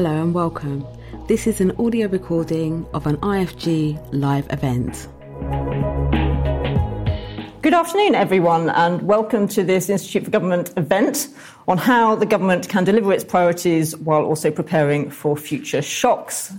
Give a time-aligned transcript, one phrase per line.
[0.00, 0.86] Hello and welcome.
[1.26, 5.08] This is an audio recording of an IFG live event.
[7.60, 11.28] Good afternoon, everyone, and welcome to this Institute for Government event
[11.68, 16.54] on how the government can deliver its priorities while also preparing for future shocks.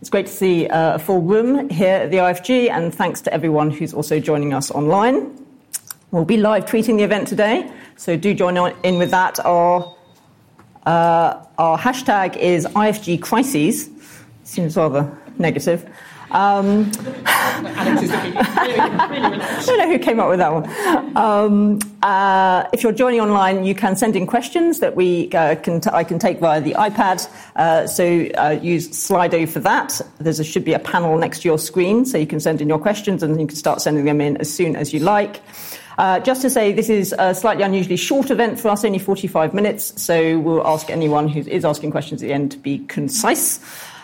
[0.00, 3.34] It's great to see uh, a full room here at the IFG, and thanks to
[3.34, 5.46] everyone who's also joining us online.
[6.10, 9.44] We'll be live tweeting the event today, so do join in with that.
[9.44, 9.94] Our
[10.86, 13.90] uh, our hashtag is IFG Crises.
[14.44, 15.84] Seems rather negative.
[16.30, 16.92] Um,
[17.26, 17.84] I
[19.66, 21.16] don't know who came up with that one.
[21.16, 25.80] Um, uh, if you're joining online, you can send in questions that we uh, can
[25.80, 27.26] t- I can take via the iPad.
[27.56, 30.02] Uh, so uh, use Slido for that.
[30.18, 32.78] There should be a panel next to your screen, so you can send in your
[32.78, 35.40] questions and you can start sending them in as soon as you like.
[35.98, 39.52] Uh, just to say, this is a slightly unusually short event for us, only 45
[39.52, 43.58] minutes, so we'll ask anyone who is asking questions at the end to be concise.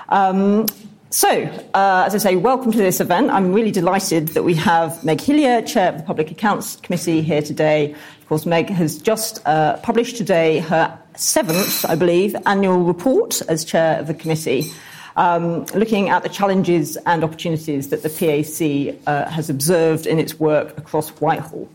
[0.09, 0.67] Um,
[1.11, 1.29] so,
[1.73, 3.31] uh, as I say, welcome to this event.
[3.31, 7.43] I'm really delighted that we have Meg Hillier, Chair of the Public Accounts Committee, here
[7.43, 7.93] today.
[7.93, 13.65] Of course, Meg has just uh, published today her seventh, I believe, annual report as
[13.65, 14.73] Chair of the Committee
[15.17, 20.39] um, looking at the challenges and opportunities that the PAC uh, has observed in its
[20.39, 21.69] work across Whitehall.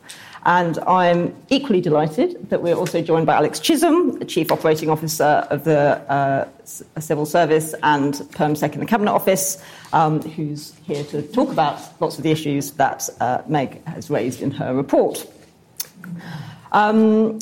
[0.45, 5.45] And I'm equally delighted that we're also joined by Alex Chisholm, the Chief Operating Officer
[5.49, 5.77] of the
[6.09, 6.47] uh,
[6.99, 12.17] Civil Service and PermSec in the Cabinet Office, um, who's here to talk about lots
[12.17, 15.27] of the issues that uh, Meg has raised in her report.
[16.71, 17.39] Um,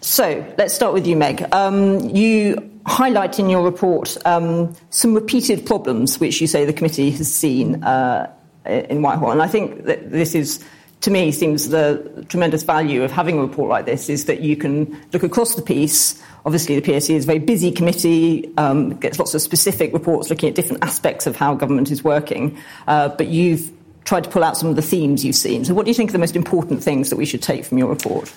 [0.00, 1.52] so let's start with you, Meg.
[1.52, 7.10] Um, you highlight in your report um, some repeated problems which you say the committee
[7.10, 8.32] has seen uh,
[8.64, 9.32] in Whitehall.
[9.32, 10.64] And I think that this is,
[11.02, 14.56] to me, seems the tremendous value of having a report like this is that you
[14.56, 16.22] can look across the piece.
[16.44, 20.48] Obviously, the PAC is a very busy committee, um, gets lots of specific reports looking
[20.48, 22.56] at different aspects of how government is working.
[22.86, 23.70] Uh, but you've
[24.04, 25.64] tried to pull out some of the themes you've seen.
[25.64, 27.78] So, what do you think are the most important things that we should take from
[27.78, 28.32] your report?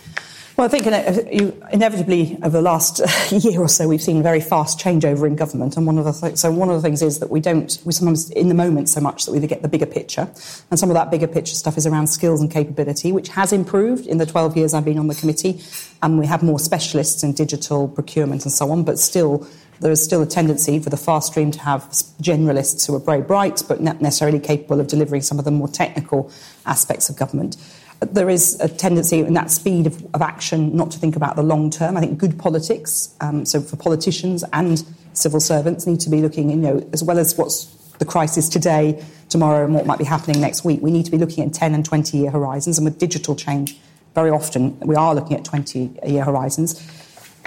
[0.56, 5.26] Well, I think inevitably over the last year or so, we've seen very fast changeover
[5.26, 7.40] in government, and one of the th- so one of the things is that we
[7.40, 10.30] don't we sometimes in the moment so much that we forget the bigger picture,
[10.70, 14.06] and some of that bigger picture stuff is around skills and capability, which has improved
[14.06, 15.60] in the 12 years I've been on the committee,
[16.04, 19.48] and we have more specialists in digital procurement and so on, but still.
[19.80, 21.82] There is still a tendency for the fast stream to have
[22.22, 25.68] generalists who are very bright but not necessarily capable of delivering some of the more
[25.68, 26.32] technical
[26.66, 27.58] aspects of government
[28.06, 31.44] there is a tendency in that speed of, of, action not to think about the
[31.44, 31.98] long term.
[31.98, 34.84] I think good politics, um, so for politicians and
[35.14, 37.66] civil servants, need to be looking, you know, as well as what's
[38.00, 40.82] the crisis today, tomorrow, and what might be happening next week.
[40.82, 43.78] We need to be looking at 10 and 20 year horizons, and with digital change,
[44.16, 46.82] very often we are looking at 20 year horizons.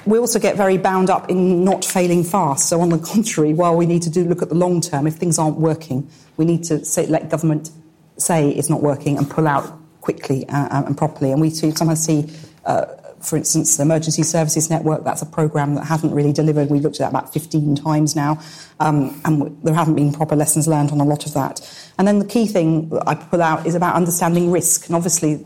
[0.04, 2.68] We also get very bound up in not failing fast.
[2.68, 5.14] So, on the contrary, while we need to do look at the long term, if
[5.14, 7.70] things aren't working, we need to say, let government
[8.18, 11.32] say it's not working and pull out quickly uh, and properly.
[11.32, 12.32] And we sometimes see,
[12.64, 12.84] uh,
[13.20, 16.70] for instance, the Emergency Services Network, that's a programme that hasn't really delivered.
[16.70, 18.40] We've looked at that about 15 times now,
[18.78, 21.60] um, and there haven't been proper lessons learned on a lot of that.
[21.98, 24.86] And then the key thing I put out is about understanding risk.
[24.86, 25.38] And obviously,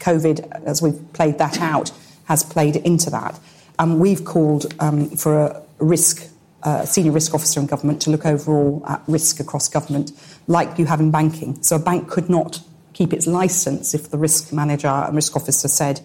[0.00, 1.92] COVID, as we've played that out,
[2.24, 3.38] has played into that.
[3.78, 6.28] Um, we've called um, for a risk
[6.64, 10.10] uh, senior risk officer in government to look overall at risk across government,
[10.48, 11.62] like you have in banking.
[11.62, 12.60] So a bank could not
[12.98, 16.00] keep its license if the risk manager and risk officer said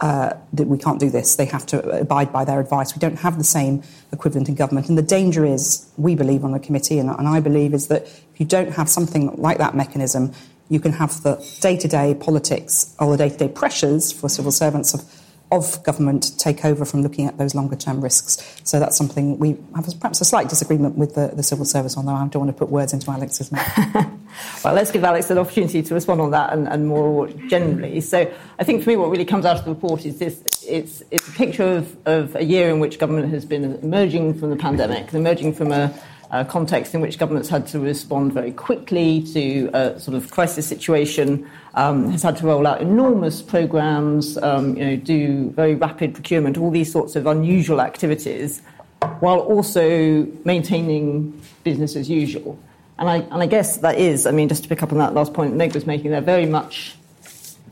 [0.00, 1.36] uh, that we can't do this.
[1.36, 2.94] They have to abide by their advice.
[2.94, 4.88] We don't have the same equivalent in government.
[4.88, 8.04] And the danger is, we believe on the committee, and, and I believe, is that
[8.04, 10.32] if you don't have something like that mechanism,
[10.70, 14.30] you can have the day to day politics or the day to day pressures for
[14.30, 15.02] civil servants of
[15.52, 18.60] of government take over from looking at those longer term risks.
[18.64, 22.06] So that's something we have perhaps a slight disagreement with the, the civil service on,
[22.06, 23.78] though I don't want to put words into Alex's mouth.
[24.64, 28.00] well, let's give Alex an opportunity to respond on that and, and, more generally.
[28.00, 31.02] So I think for me, what really comes out of the report is this it's,
[31.10, 34.56] it's a picture of, of a year in which government has been emerging from the
[34.56, 35.92] pandemic, emerging from a
[36.30, 40.66] uh, context in which governments had to respond very quickly to a sort of crisis
[40.66, 46.14] situation, um, has had to roll out enormous programs, um, you know, do very rapid
[46.14, 48.62] procurement, all these sorts of unusual activities,
[49.20, 52.58] while also maintaining business as usual.
[52.98, 55.14] And I, and I guess that is, I mean, just to pick up on that
[55.14, 56.94] last point Meg was making there, very much,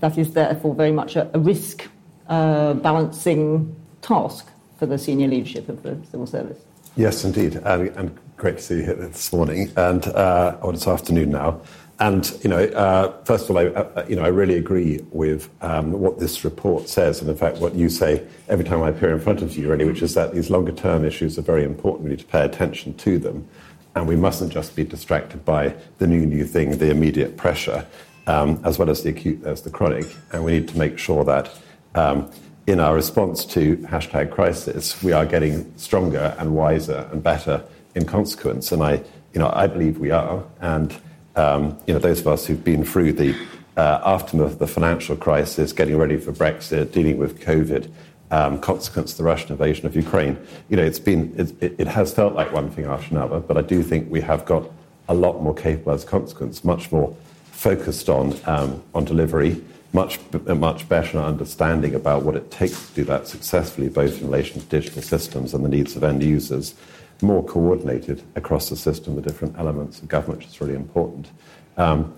[0.00, 1.86] that is therefore very much a, a risk
[2.28, 4.46] uh, balancing task
[4.78, 6.58] for the senior leadership of the civil service.
[6.96, 7.56] Yes, indeed.
[7.56, 11.60] And, and great to see you here this morning and uh, or this afternoon now.
[11.98, 15.50] and you know, uh, first of all, I, uh, you know, I really agree with
[15.60, 19.12] um, what this report says, and in fact, what you say every time I appear
[19.12, 22.04] in front of you, really, which is that these longer term issues are very important.
[22.04, 23.48] We need to pay attention to them,
[23.96, 27.84] and we mustn't just be distracted by the new new thing, the immediate pressure,
[28.28, 31.24] um, as well as the acute, as the chronic, and we need to make sure
[31.24, 31.50] that.
[31.96, 32.30] Um,
[32.68, 37.64] in our response to hashtag crisis, we are getting stronger and wiser and better
[37.98, 38.72] in consequence.
[38.72, 38.94] And I,
[39.34, 40.42] you know, I believe we are.
[40.60, 40.96] And
[41.36, 43.34] um, you know, those of us who've been through the
[43.76, 47.90] uh, aftermath of the financial crisis, getting ready for Brexit, dealing with COVID,
[48.30, 50.36] um, consequence of the Russian invasion of Ukraine,
[50.68, 53.62] you know, it's been, it, it, has felt like one thing after another, but I
[53.62, 54.68] do think we have got
[55.08, 57.16] a lot more capable as a consequence, much more
[57.52, 59.62] focused on, um, on delivery,
[59.92, 64.60] much, much better understanding about what it takes to do that successfully, both in relation
[64.60, 66.74] to digital systems and the needs of end users
[67.22, 71.28] more coordinated across the system, the different elements of government, which is really important.
[71.76, 72.14] Um,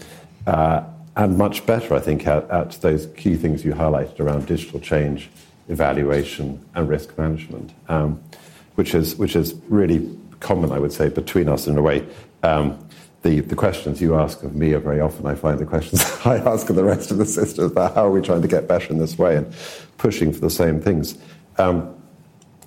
[0.47, 0.85] uh,
[1.17, 5.31] and much better, I think, at, at, those key things you highlighted around digital change,
[5.69, 8.23] evaluation, and risk management, um,
[8.77, 12.07] which, is, which is really common, I would say, between us in a way.
[12.43, 12.79] Um,
[13.23, 16.37] the, the questions you ask of me are very often, I find the questions I
[16.37, 18.91] ask of the rest of the system about how are we trying to get better
[18.93, 19.55] in this way and
[19.99, 21.19] pushing for the same things.
[21.59, 22.00] Um,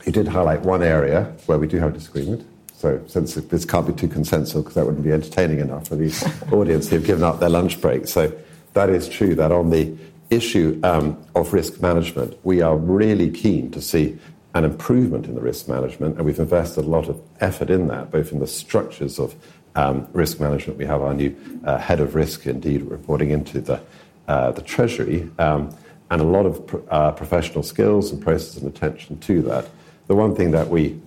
[0.04, 2.46] he did highlight one area where we do have disagreement.
[2.74, 6.12] So, since this can't be too consensual, because that wouldn't be entertaining enough for the
[6.52, 8.08] audience who've given up their lunch break.
[8.08, 8.32] So,
[8.74, 9.96] that is true that on the
[10.30, 14.18] issue um, of risk management, we are really keen to see
[14.54, 18.12] an improvement in the risk management, and we've invested a lot of effort in that,
[18.12, 19.34] both in the structures of
[19.76, 20.78] um, risk management.
[20.78, 23.82] We have our new uh, head of risk, indeed, reporting into the,
[24.28, 25.76] uh, the Treasury, um,
[26.12, 29.70] and a lot of pro- uh, professional skills and process and attention to that.
[30.08, 31.00] The one thing that we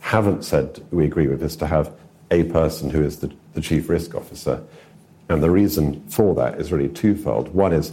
[0.00, 1.92] haven't said we agree with is to have
[2.30, 4.62] a person who is the, the chief risk officer.
[5.28, 7.52] And the reason for that is really twofold.
[7.52, 7.92] One is,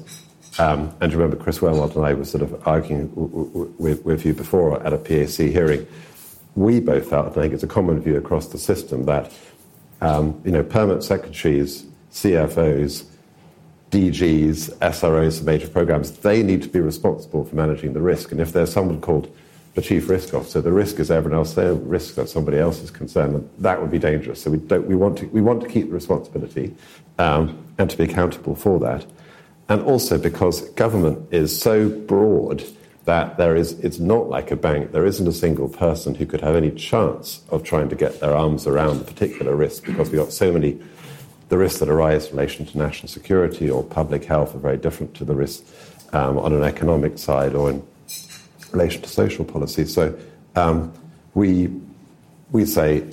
[0.59, 4.33] um, and remember, Chris Wormald and I were sort of arguing w- w- with, you
[4.33, 5.87] before at a PAC hearing.
[6.55, 9.31] We both felt, and I think it's a common view across the system, that
[10.01, 13.05] um, you know, permanent secretaries, CFOs,
[13.89, 18.31] DGs, SROs major programs, they need to be responsible for managing the risk.
[18.31, 19.33] And if there's someone called
[19.73, 20.61] the chief risk officer.
[20.61, 21.53] The risk is everyone else.
[21.53, 23.49] Their risk that somebody else is concerned.
[23.59, 24.41] That would be dangerous.
[24.41, 24.87] So we don't.
[24.87, 25.25] We want to.
[25.27, 26.75] We want to keep the responsibility
[27.17, 29.05] um, and to be accountable for that.
[29.69, 32.63] And also because government is so broad
[33.05, 33.73] that there is.
[33.79, 34.91] It's not like a bank.
[34.91, 38.35] There isn't a single person who could have any chance of trying to get their
[38.35, 40.79] arms around a particular risk because we've got so many.
[41.49, 45.13] The risks that arise in relation to national security or public health are very different
[45.15, 45.63] to the risks
[46.11, 47.85] um, on an economic side or in
[48.73, 49.85] relation to social policy.
[49.85, 50.17] So
[50.55, 50.93] um,
[51.33, 51.69] we,
[52.51, 53.05] we say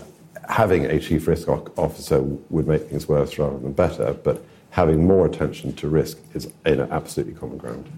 [0.48, 5.26] having a chief risk officer would make things worse rather than better, but having more
[5.26, 7.90] attention to risk is in absolutely common ground.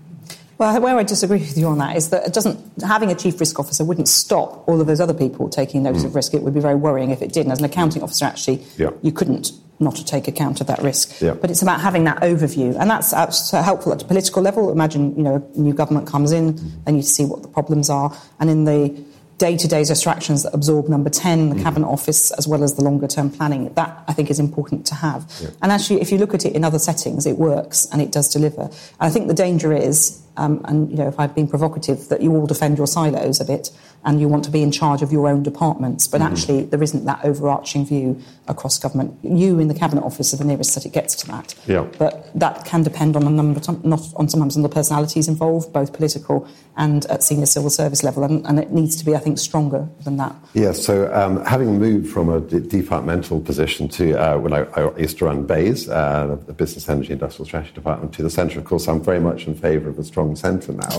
[0.58, 3.40] Well, where I disagree with you on that is that it doesn't having a chief
[3.40, 6.06] risk officer wouldn't stop all of those other people taking notice mm.
[6.06, 6.34] of risk.
[6.34, 7.46] It would be very worrying if it did.
[7.46, 8.90] And as an accounting officer, actually, yeah.
[9.02, 9.50] you couldn't
[9.82, 11.20] not to take account of that risk.
[11.20, 11.34] Yeah.
[11.34, 14.70] But it's about having that overview, and that's, that's helpful at a political level.
[14.70, 16.70] Imagine, you know, a new government comes in, mm.
[16.86, 19.04] and you see what the problems are, and in the
[19.42, 21.62] day-to-day distractions that absorb number 10 the mm.
[21.64, 24.94] cabinet office as well as the longer term planning that i think is important to
[24.94, 25.48] have yeah.
[25.62, 28.32] and actually if you look at it in other settings it works and it does
[28.32, 32.08] deliver and i think the danger is um, and you know if i've been provocative
[32.08, 33.70] that you all defend your silos a bit
[34.04, 36.08] and you want to be in charge of your own departments.
[36.08, 36.32] But mm-hmm.
[36.32, 39.16] actually, there isn't that overarching view across government.
[39.22, 41.54] You in the cabinet office are the nearest that it gets to that.
[41.66, 41.86] Yeah.
[41.98, 45.92] But that can depend on a number, not on sometimes on the personalities involved, both
[45.92, 49.38] political and at senior civil service level, and, and it needs to be, I think,
[49.38, 50.34] stronger than that.
[50.54, 50.72] Yeah.
[50.72, 55.18] So um, having moved from a d- departmental position to uh, when I, I, used
[55.18, 58.88] to run BEIS, uh, the Business Energy Industrial Strategy Department, to the centre, of course,
[58.88, 60.96] I'm very much in favour of a strong centre now.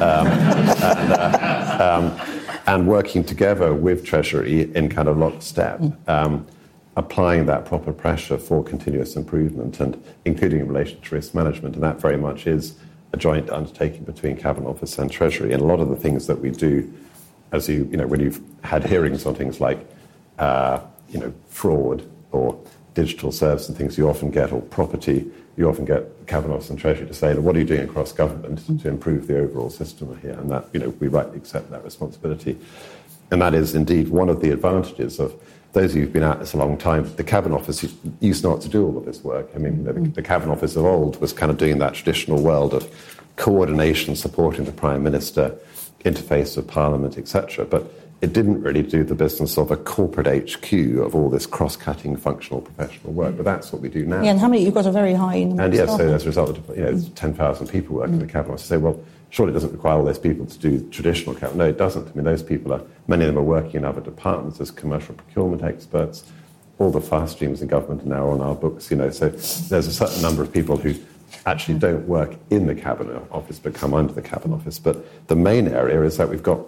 [0.00, 6.08] um, and, uh, um, and working together with Treasury in kind of lockstep, mm.
[6.08, 6.46] um,
[6.96, 11.74] applying that proper pressure for continuous improvement and including in relation to risk management.
[11.74, 12.74] And that very much is
[13.12, 15.52] a joint undertaking between Cabinet Office and Treasury.
[15.52, 16.92] And a lot of the things that we do,
[17.52, 19.84] as you, you know, when you've had hearings on things like,
[20.38, 22.58] uh, you know, fraud or
[22.94, 27.06] digital service and things, you often get, or property, you often get Cabinet and Treasury
[27.06, 28.88] to say, what are you doing across government to mm-hmm.
[28.88, 30.32] improve the overall system here?
[30.32, 32.58] And that, you know, we rightly accept that responsibility.
[33.30, 35.34] And that is indeed one of the advantages of
[35.72, 37.14] those of you who've been at this a long time.
[37.16, 37.86] The Cabinet Office
[38.20, 39.50] used not to do all of this work.
[39.54, 40.12] I mean, the, mm-hmm.
[40.12, 42.88] the Cabinet Office of old was kind of doing that traditional world of
[43.36, 45.56] coordination, supporting the Prime Minister,
[46.04, 47.64] interface with Parliament, etc.
[47.64, 52.16] But it didn't really do the business of a corporate HQ of all this cross-cutting
[52.16, 54.22] functional professional work, but that's what we do now.
[54.22, 54.62] Yeah, and how many?
[54.62, 55.44] You've got a very high.
[55.44, 55.62] Number.
[55.62, 58.20] And yes, so as a result of you know, 10,000 people working mm.
[58.20, 60.86] in the cabinet office, say, well, surely it doesn't require all those people to do
[60.90, 61.56] traditional cabinet.
[61.56, 62.08] No, it doesn't.
[62.08, 65.14] I mean, those people are many of them are working in other departments as commercial
[65.14, 66.24] procurement experts.
[66.78, 68.90] All the fast streams in government are now on our books.
[68.90, 70.94] You know, so there's a certain number of people who
[71.46, 74.78] actually don't work in the cabinet office but come under the cabinet office.
[74.78, 76.60] But the main area is that we've got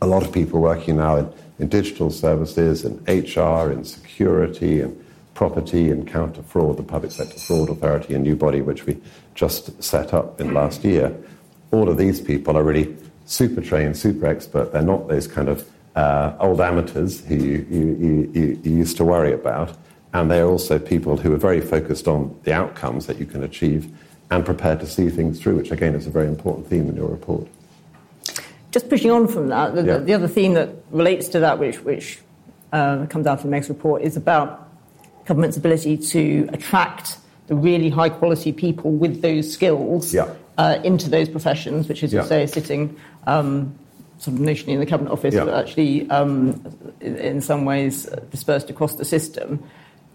[0.00, 5.04] a lot of people working now in, in digital services, in HR, in security, and
[5.34, 9.00] property, and counter fraud, the Public Sector Fraud Authority, a new body which we
[9.34, 11.16] just set up in last year.
[11.70, 14.72] All of these people are really super trained, super expert.
[14.72, 19.04] They're not those kind of uh, old amateurs who you, you, you, you used to
[19.04, 19.76] worry about.
[20.14, 23.94] And they're also people who are very focused on the outcomes that you can achieve
[24.30, 27.08] and prepared to see things through, which again is a very important theme in your
[27.08, 27.46] report.
[28.70, 29.98] Just pushing on from that, the, yeah.
[29.98, 32.18] the other theme that relates to that, which, which
[32.72, 34.68] uh, comes out in Meg's report, is about
[35.24, 40.32] government's ability to attract the really high quality people with those skills yeah.
[40.58, 42.94] uh, into those professions, which, as you say, is sitting
[43.26, 43.74] um,
[44.18, 46.62] sort of notionally in the cabinet office, but actually, um,
[47.00, 49.62] in, in, some ways, dispersed across the system.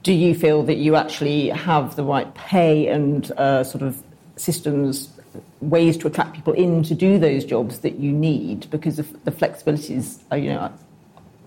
[0.03, 4.01] Do you feel that you actually have the right pay and uh, sort of
[4.35, 5.12] systems
[5.61, 9.31] ways to attract people in to do those jobs that you need because the, the
[9.31, 10.71] flexibilities, are, you know,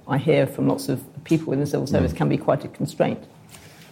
[0.08, 2.16] I hear from lots of people in the civil service mm.
[2.16, 3.22] can be quite a constraint.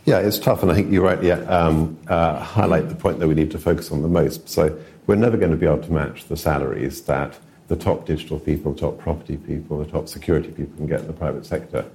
[0.05, 3.35] Yeah, it's tough, and I think you rightly um, uh, highlight the point that we
[3.35, 4.49] need to focus on the most.
[4.49, 8.39] So we're never going to be able to match the salaries that the top digital
[8.39, 11.87] people, top property people, the top security people can get in the private sector.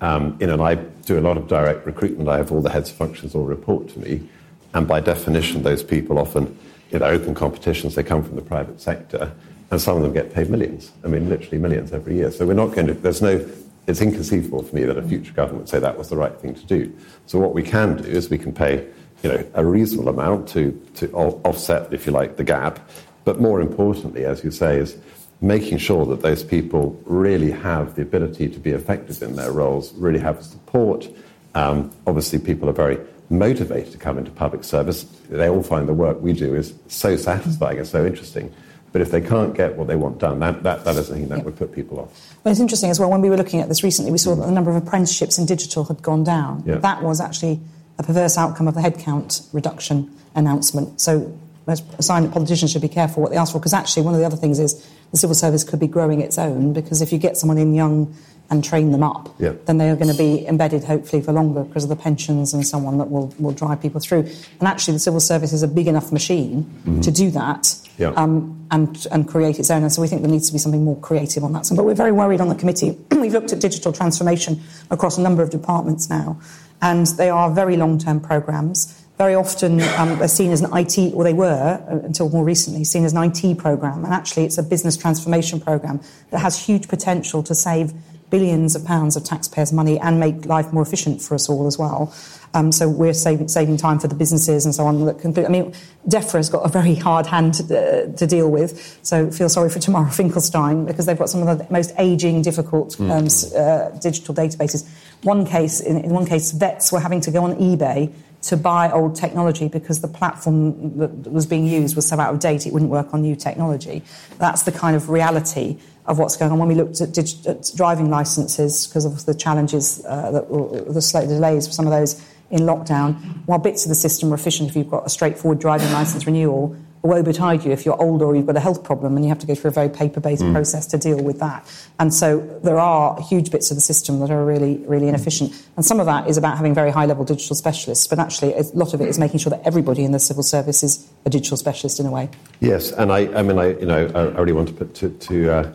[0.00, 2.28] Um, you know, and I do a lot of direct recruitment.
[2.28, 4.28] I have all the heads of functions all report to me,
[4.72, 6.56] and by definition, those people often
[6.90, 9.32] in open competitions, they come from the private sector,
[9.70, 10.92] and some of them get paid millions.
[11.04, 12.30] I mean, literally millions every year.
[12.30, 13.44] So we're not going to, there's no,
[13.86, 16.54] it's inconceivable for me that a future government would say that was the right thing
[16.54, 16.92] to do.
[17.26, 18.86] So what we can do is we can pay,
[19.22, 22.78] you know, a reasonable amount to, to offset, if you like, the gap.
[23.24, 24.96] But more importantly, as you say, is
[25.40, 29.92] making sure that those people really have the ability to be effective in their roles,
[29.94, 31.08] really have support.
[31.54, 35.04] Um, obviously, people are very motivated to come into public service.
[35.28, 38.54] They all find the work we do is so satisfying and so interesting.
[38.92, 41.28] But if they can't get what they want done, that, that, that is a thing
[41.28, 42.36] that would put people off.
[42.42, 44.46] Well, it's interesting as well, when we were looking at this recently, we saw that
[44.46, 46.62] the number of apprenticeships in digital had gone down.
[46.64, 46.76] Yeah.
[46.76, 47.60] That was actually
[47.98, 51.00] a perverse outcome of the headcount reduction announcement.
[51.00, 54.14] So a sign that politicians should be careful what they ask for, because actually one
[54.14, 57.12] of the other things is the civil service could be growing its own, because if
[57.12, 58.14] you get someone in young
[58.50, 59.52] and train them up, yeah.
[59.64, 62.66] then they are going to be embedded hopefully for longer because of the pensions and
[62.66, 64.20] so on that will, will drive people through.
[64.20, 67.00] And actually, the civil service is a big enough machine mm-hmm.
[67.00, 68.08] to do that yeah.
[68.10, 69.82] um, and, and create its own.
[69.82, 71.66] And so we think there needs to be something more creative on that.
[71.66, 72.98] So, but we're very worried on the committee.
[73.10, 74.60] We've looked at digital transformation
[74.90, 76.40] across a number of departments now,
[76.80, 81.14] and they are very long term programs very often um, they're seen as an IT,
[81.14, 84.04] or they were uh, until more recently, seen as an IT program.
[84.04, 86.00] And actually, it's a business transformation program
[86.30, 87.94] that has huge potential to save
[88.30, 91.78] billions of pounds of taxpayers' money and make life more efficient for us all as
[91.78, 92.12] well.
[92.54, 95.04] Um, so we're saving, saving time for the businesses and so on.
[95.04, 95.74] That can, I mean,
[96.08, 98.98] DEFRA's got a very hard hand to, uh, to, deal with.
[99.02, 102.96] So feel sorry for Tamara Finkelstein because they've got some of the most aging, difficult
[102.96, 103.10] mm.
[103.10, 103.26] um,
[103.60, 104.88] uh, digital databases.
[105.22, 108.12] One case, in, in one case, vets were having to go on eBay
[108.42, 112.40] to buy old technology because the platform that was being used was so out of
[112.40, 114.02] date it wouldn't work on new technology.
[114.38, 116.58] That's the kind of reality of what's going on.
[116.58, 121.26] When we looked at, dig- at driving licenses, because of the challenges, uh, that, the
[121.26, 123.14] delays for some of those in lockdown,
[123.46, 126.76] while bits of the system are efficient if you've got a straightforward driving license renewal,
[127.06, 129.38] woe betide you if you're older or you've got a health problem and you have
[129.38, 130.52] to go through a very paper-based mm.
[130.52, 131.66] process to deal with that.
[131.98, 135.52] And so there are huge bits of the system that are really, really inefficient.
[135.76, 138.94] And some of that is about having very high-level digital specialists, but actually a lot
[138.94, 142.00] of it is making sure that everybody in the civil service is a digital specialist
[142.00, 142.28] in a way.
[142.60, 145.52] Yes, and I, I mean, I, you know, I really want to put to, to
[145.52, 145.72] uh,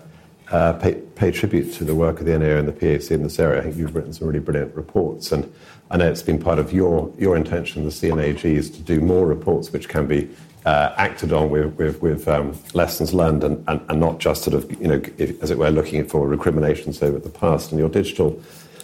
[0.51, 3.39] uh, pay, pay, tribute to the work of the NAO and the PAC in this
[3.39, 3.59] area.
[3.59, 5.51] I think you've written some really brilliant reports, and
[5.89, 9.73] I know it's been part of your, your intention, the C&AG's, to do more reports
[9.73, 10.29] which can be
[10.65, 14.53] uh, acted on with, with, with um, lessons learned and, and, and, not just sort
[14.53, 17.72] of, you know, if, as it were, looking for recriminations over the past.
[17.72, 18.39] And your digital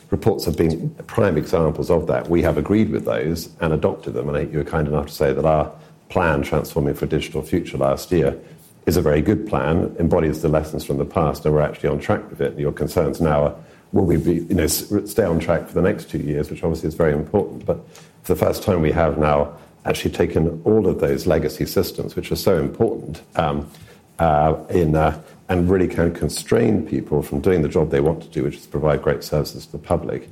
[0.09, 2.29] reports have been prime examples of that.
[2.29, 4.29] We have agreed with those and adopted them.
[4.29, 5.71] And you were kind enough to say that our
[6.09, 8.39] plan, Transforming for a Digital Future, last year,
[8.87, 11.99] is a very good plan, embodies the lessons from the past, and we're actually on
[11.99, 12.57] track with it.
[12.57, 13.55] Your concerns now are
[13.91, 16.87] will we be, you know, stay on track for the next two years, which obviously
[16.87, 17.65] is very important.
[17.65, 17.87] But
[18.23, 19.57] for the first time, we have now
[19.87, 23.69] actually taken all of those legacy systems, which are so important um,
[24.19, 28.27] uh, in uh, and really can constrain people from doing the job they want to
[28.27, 30.29] do, which is provide great services to the public.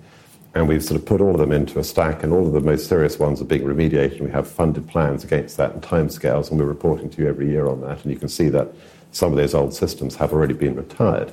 [0.54, 2.62] And we've sort of put all of them into a stack, and all of the
[2.62, 4.22] most serious ones are being remediated.
[4.22, 7.68] We have funded plans against that and timescales, and we're reporting to you every year
[7.68, 8.04] on that.
[8.04, 8.70] And you can see that
[9.12, 11.32] some of those old systems have already been retired.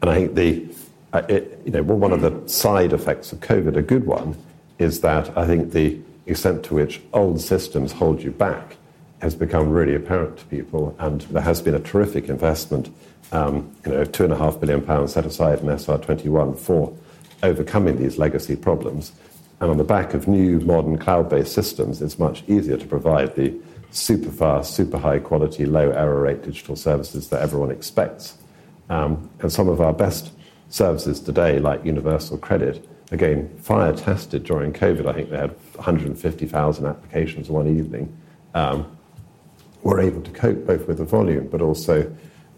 [0.00, 0.68] And I think the,
[1.12, 4.36] uh, it, you know, one of the side effects of COVID, a good one,
[4.78, 8.76] is that I think the extent to which old systems hold you back
[9.20, 12.94] has become really apparent to people, and there has been a terrific investment,
[13.32, 16.94] um, you know, two and a half billion pounds set aside in SR21 for
[17.42, 19.12] overcoming these legacy problems.
[19.60, 23.58] And on the back of new modern cloud-based systems, it's much easier to provide the
[23.90, 28.36] super fast, super high quality, low error rate digital services that everyone expects.
[28.90, 30.30] Um, and some of our best
[30.68, 35.06] services today, like universal credit, again, fire tested during COVID.
[35.06, 38.16] I think they had 150,000 applications one evening.
[38.54, 38.96] Um,
[39.82, 42.12] were able to cope both with the volume, but also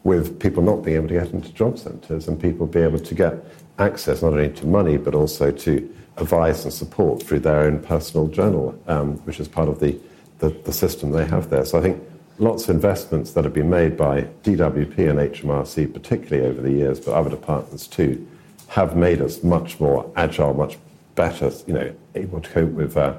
[0.04, 3.14] with people not being able to get into job centres and people be able to
[3.14, 3.34] get
[3.78, 8.26] access not only to money but also to advice and support through their own personal
[8.28, 9.98] journal, um, which is part of the,
[10.38, 11.64] the, the, system they have there.
[11.64, 12.02] So I think
[12.38, 16.98] lots of investments that have been made by DWP and HMRC, particularly over the years,
[16.98, 18.26] but other departments too,
[18.68, 20.78] have made us much more agile, much
[21.14, 23.14] better, you know, able to cope with, uh,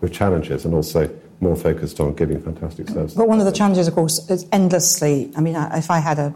[0.00, 1.08] with challenges and also
[1.40, 3.16] more focused on giving fantastic services.
[3.16, 5.30] But one of the challenges, of course, is endlessly.
[5.36, 6.34] I mean, if I had a,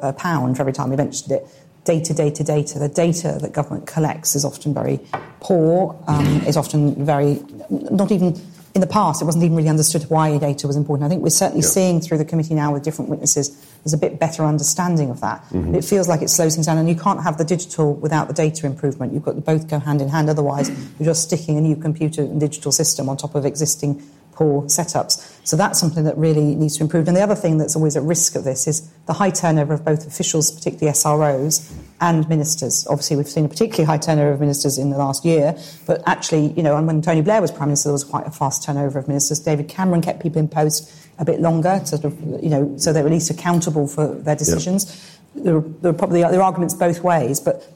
[0.00, 1.46] a pound for every time we mentioned it,
[1.84, 2.78] data, data, data.
[2.78, 5.00] The data that government collects is often very
[5.40, 8.34] poor, um, is often very, not even
[8.74, 11.04] in the past, it wasn't even really understood why data was important.
[11.04, 11.68] I think we're certainly yeah.
[11.68, 13.50] seeing through the committee now with different witnesses,
[13.82, 15.42] there's a bit better understanding of that.
[15.50, 15.74] Mm-hmm.
[15.74, 18.34] It feels like it slows things down, and you can't have the digital without the
[18.34, 19.12] data improvement.
[19.12, 22.22] You've got to both go hand in hand, otherwise, you're just sticking a new computer
[22.22, 24.02] and digital system on top of existing
[24.40, 25.36] poor setups.
[25.46, 27.08] So that's something that really needs to improve.
[27.08, 29.84] And the other thing that's always at risk of this is the high turnover of
[29.84, 31.70] both officials, particularly SROs,
[32.00, 32.86] and ministers.
[32.88, 36.52] Obviously, we've seen a particularly high turnover of ministers in the last year, but actually,
[36.52, 38.98] you know, and when Tony Blair was Prime Minister, there was quite a fast turnover
[38.98, 39.38] of ministers.
[39.40, 43.04] David Cameron kept people in post a bit longer, sort of, you know, so they're
[43.04, 44.86] at least accountable for their decisions.
[45.34, 45.44] Yep.
[45.44, 47.70] There, are, there are probably there are arguments both ways, but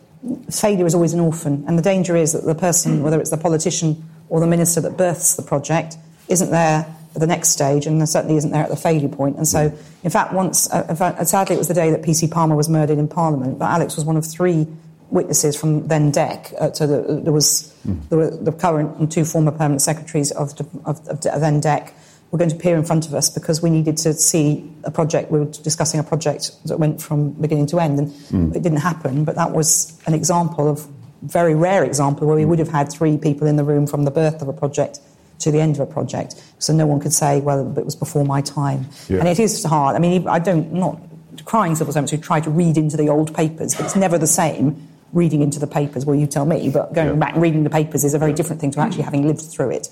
[0.50, 3.36] failure is always an orphan, and the danger is that the person, whether it's the
[3.36, 8.06] politician or the minister that births the project, isn't there at the next stage, and
[8.08, 9.36] certainly isn't there at the failure point.
[9.36, 12.68] And so, in fact, once, uh, sadly, it was the day that PC Palmer was
[12.68, 14.66] murdered in Parliament, but Alex was one of three
[15.10, 16.54] witnesses from then DECC.
[16.54, 18.08] Uh, so the, there was mm.
[18.08, 20.52] there the current and two former permanent secretaries of,
[20.84, 21.92] of, of then DECC
[22.30, 25.30] were going to appear in front of us because we needed to see a project.
[25.30, 28.56] We were discussing a project that went from beginning to end, and mm.
[28.56, 29.24] it didn't happen.
[29.24, 30.88] But that was an example of
[31.22, 34.10] very rare example where we would have had three people in the room from the
[34.10, 34.98] birth of a project
[35.40, 36.42] to the end of a project.
[36.58, 38.86] So no one could say, well, it was before my time.
[39.08, 39.18] Yeah.
[39.18, 39.96] And it is hard.
[39.96, 41.00] I mean, I don't, not
[41.44, 44.26] crying civil servants who try to read into the old papers, but it's never the
[44.26, 46.04] same reading into the papers.
[46.04, 47.14] Well, you tell me, but going yeah.
[47.14, 49.70] back and reading the papers is a very different thing to actually having lived through
[49.70, 49.88] it.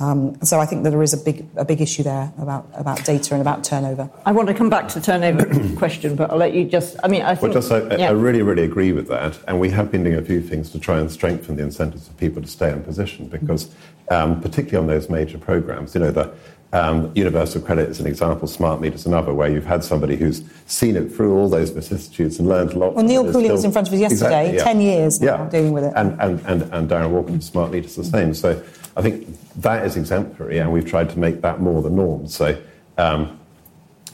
[0.00, 3.04] Um, so I think that there is a big a big issue there about, about
[3.04, 4.08] data and about turnover.
[4.24, 5.44] I want to come back to the turnover
[5.76, 6.96] question, but I'll let you just.
[7.04, 7.42] I mean, I think.
[7.42, 8.08] Well, just I, yeah.
[8.08, 10.78] I, really really agree with that, and we have been doing a few things to
[10.78, 13.74] try and strengthen the incentives for people to stay in position because,
[14.10, 16.32] um, particularly on those major programs, you know the.
[16.72, 20.94] Um, universal credit is an example, smart meters another, where you've had somebody who's seen
[20.94, 22.94] it through all those vicissitudes and learned a lot.
[22.94, 23.52] Well, Neil Couling still...
[23.54, 24.64] was in front of us yesterday, exactly, yeah.
[24.64, 25.50] 10 years now yeah.
[25.50, 25.92] dealing with it.
[25.96, 28.34] And, and, and, and Darren Walker from Smart Meters the same.
[28.34, 28.62] So
[28.96, 32.28] I think that is exemplary, and we've tried to make that more the norm.
[32.28, 32.56] So,
[32.98, 33.39] um,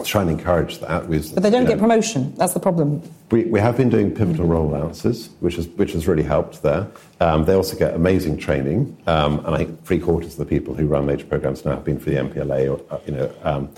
[0.04, 1.08] try and encourage that.
[1.08, 2.34] With, but they don't get know, promotion.
[2.36, 3.02] That's the problem.
[3.30, 6.86] We, we have been doing pivotal rollouts, which has which has really helped there.
[7.20, 10.74] Um, they also get amazing training, um, and I think three quarters of the people
[10.74, 13.68] who run major programs now have been for the MPLA or uh, you know um,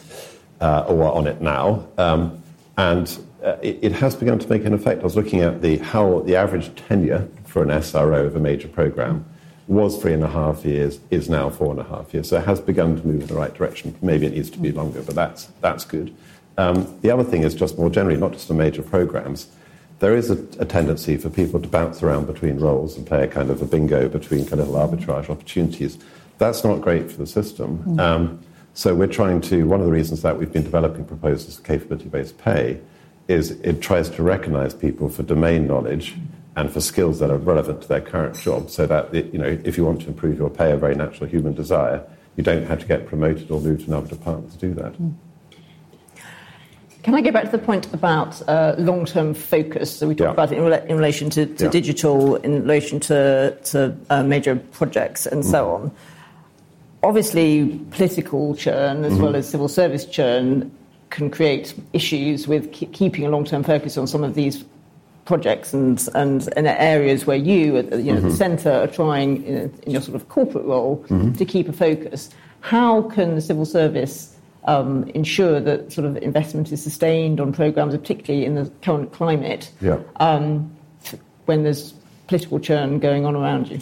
[0.61, 2.43] uh, or are on it now, um,
[2.77, 5.01] and uh, it, it, has begun to make an effect.
[5.01, 8.69] I was looking at the how the average tenure for an SRO of a major
[8.69, 9.25] program
[9.69, 12.31] was three and a half years, is now four and a half years.
[12.31, 13.95] So it has begun to move in the right direction.
[14.01, 16.15] Maybe it needs to be longer, but that's, that's good.
[16.57, 19.49] Um, the other thing is just more generally, not just the major programs,
[20.01, 23.29] there is a, a, tendency for people to bounce around between roles and play a
[23.29, 25.99] kind of a bingo between kind of arbitrage opportunities.
[26.39, 27.79] That's not great for the system.
[27.85, 28.01] Mm.
[28.01, 28.41] Um,
[28.75, 32.39] so we're trying to, one of the reasons that we've been developing proposals for capability-based
[32.39, 32.81] pay
[33.27, 36.15] is it tries to recognize people for domain knowledge
[36.59, 39.77] and for skills that are relevant to their current job so that, you know, if
[39.77, 42.87] you want to improve your pay, a very natural human desire, you don't have to
[42.87, 44.93] get promoted or move to another department to do that.
[44.95, 45.15] Mm.
[47.05, 49.97] Can I go back to the point about uh, long term focus?
[49.97, 50.33] So we talked yeah.
[50.33, 51.71] about it in, re- in relation to, to yeah.
[51.71, 55.51] digital, in relation to, to uh, major projects, and mm.
[55.51, 55.93] so on.
[57.05, 59.23] Obviously, political churn as mm-hmm.
[59.23, 60.73] well as civil service churn
[61.11, 64.65] can create issues with keeping a long-term focus on some of these
[65.29, 68.31] projects and, and, and areas where you, at you know, mm-hmm.
[68.31, 71.33] the centre, are trying know, in your sort of corporate role mm-hmm.
[71.33, 72.31] to keep a focus.
[72.61, 77.95] How can the civil service um, ensure that sort of investment is sustained on programmes,
[77.95, 79.99] particularly in the current climate, yeah.
[80.17, 80.75] um,
[81.45, 81.93] when there's
[82.27, 83.81] political churn going on around you?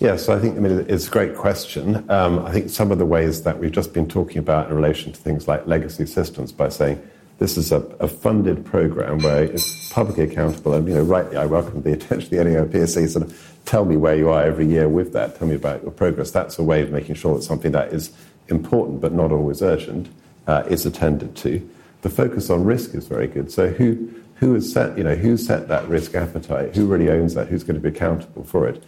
[0.00, 2.08] Yes, I think I mean it's a great question.
[2.10, 5.12] Um, I think some of the ways that we've just been talking about in relation
[5.12, 7.00] to things like legacy systems by saying
[7.38, 11.46] this is a, a funded program where it's publicly accountable, and you know, rightly, I
[11.46, 14.88] welcome the attention of the NAOPSC sort of tell me where you are every year
[14.88, 15.38] with that.
[15.38, 16.30] Tell me about your progress.
[16.30, 18.12] That's a way of making sure that something that is
[18.48, 20.08] important but not always urgent
[20.46, 21.68] uh, is attended to.
[22.02, 23.52] The focus on risk is very good.
[23.52, 26.74] So who who has set you know who set that risk appetite?
[26.74, 27.48] Who really owns that?
[27.48, 28.82] Who's going to be accountable for it?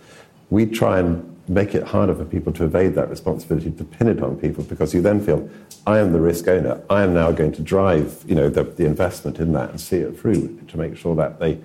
[0.51, 4.23] we try and make it harder for people to evade that responsibility, to pin it
[4.23, 5.51] on people, because you then feel,
[5.85, 6.81] I am the risk owner.
[6.89, 9.97] I am now going to drive, you know, the, the investment in that and see
[9.97, 11.59] it through to make sure that they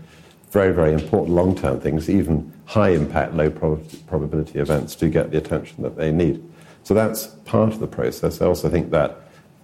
[0.49, 5.97] very, very important long-term things, even high-impact, low probability events, do get the attention that
[5.97, 6.43] they need.
[6.83, 8.41] So that's part of the process.
[8.41, 9.17] I also think that,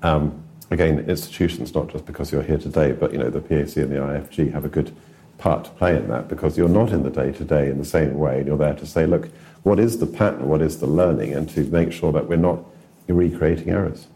[0.03, 3.91] um, again, institutions, not just because you're here today, but you know, the PAC and
[3.91, 4.95] the IFG have a good
[5.41, 7.85] part to play in that because you're not in the day to day in the
[7.85, 8.39] same way.
[8.39, 9.29] And you're there to say, look,
[9.63, 12.59] what is the pattern, what is the learning, and to make sure that we're not
[13.07, 14.07] recreating errors.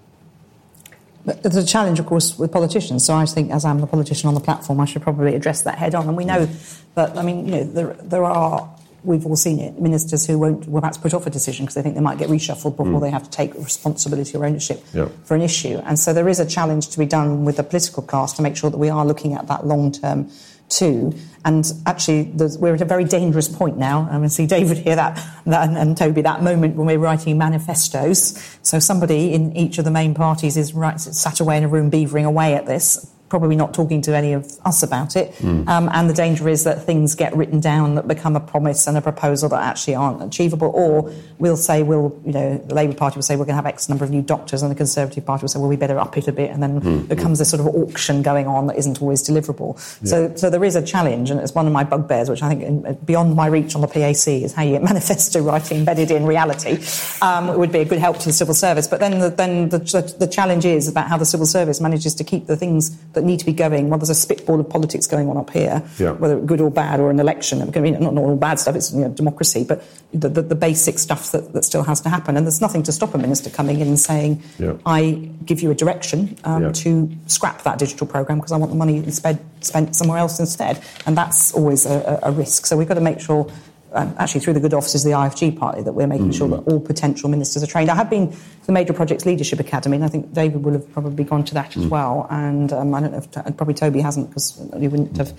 [1.26, 3.04] But there's a challenge, of course, with politicians.
[3.04, 5.78] So I think, as I'm the politician on the platform, I should probably address that
[5.78, 6.08] head on.
[6.08, 6.48] And we know
[6.94, 8.70] that, I mean, you know, there, there are,
[9.04, 11.82] we've all seen it, ministers who won't, will perhaps put off a decision because they
[11.82, 13.02] think they might get reshuffled before mm.
[13.02, 15.08] they have to take responsibility or ownership yeah.
[15.24, 15.82] for an issue.
[15.86, 18.56] And so there is a challenge to be done with the political cast to make
[18.56, 20.30] sure that we are looking at that long term
[20.70, 21.14] too.
[21.44, 24.02] And actually, we're at a very dangerous point now.
[24.02, 26.98] I'm going to see David here that, that and, and, Toby that moment when we're
[26.98, 28.58] writing manifestos.
[28.64, 31.92] So somebody in each of the main parties is right, sat away in a room
[31.92, 35.34] beavering away at this probably not talking to any of us about it.
[35.36, 35.68] Mm.
[35.68, 38.98] Um, and the danger is that things get written down that become a promise and
[38.98, 40.72] a proposal that actually aren't achievable.
[40.74, 43.66] Or we'll say, we'll, you know, the Labour Party will say we're going to have
[43.66, 46.18] X number of new doctors, and the Conservative Party will say, well, we better up
[46.18, 46.52] it a bit.
[46.52, 47.08] And then mm.
[47.08, 49.76] becomes this sort of auction going on that isn't always deliverable.
[50.02, 50.10] Yeah.
[50.10, 53.06] So, so there is a challenge, and it's one of my bugbears, which I think
[53.06, 56.78] beyond my reach on the PAC is how you get manifesto writing embedded in reality.
[57.22, 58.88] Um, it would be a good help to the civil service.
[58.88, 62.24] But then, the, then the, the challenge is about how the civil service manages to
[62.24, 63.90] keep the things that need to be going.
[63.90, 66.12] Well, there's a spitball of politics going on up here, yeah.
[66.12, 67.62] whether good or bad, or an election.
[67.62, 71.00] I mean, not, all bad stuff, it's you know, democracy, but the, the, the, basic
[71.00, 72.38] stuff that, that still has to happen.
[72.38, 74.78] And there's nothing to stop a minister coming in and saying, yeah.
[74.86, 76.72] I give you a direction um, yeah.
[76.72, 80.82] to scrap that digital programme because I want the money spent, spent somewhere else instead.
[81.06, 82.66] And that's always a, a risk.
[82.66, 83.52] So we've got to make sure
[83.96, 86.38] um, actually through the good offices of the IFG party that we're making mm-hmm.
[86.38, 87.90] sure that all potential ministers are trained.
[87.90, 90.92] I have been to the Major Projects Leadership Academy, and I think David will have
[90.92, 91.84] probably gone to that mm.
[91.84, 92.28] as well.
[92.30, 95.32] And um, I don't know if probably Toby hasn't because we wouldn't have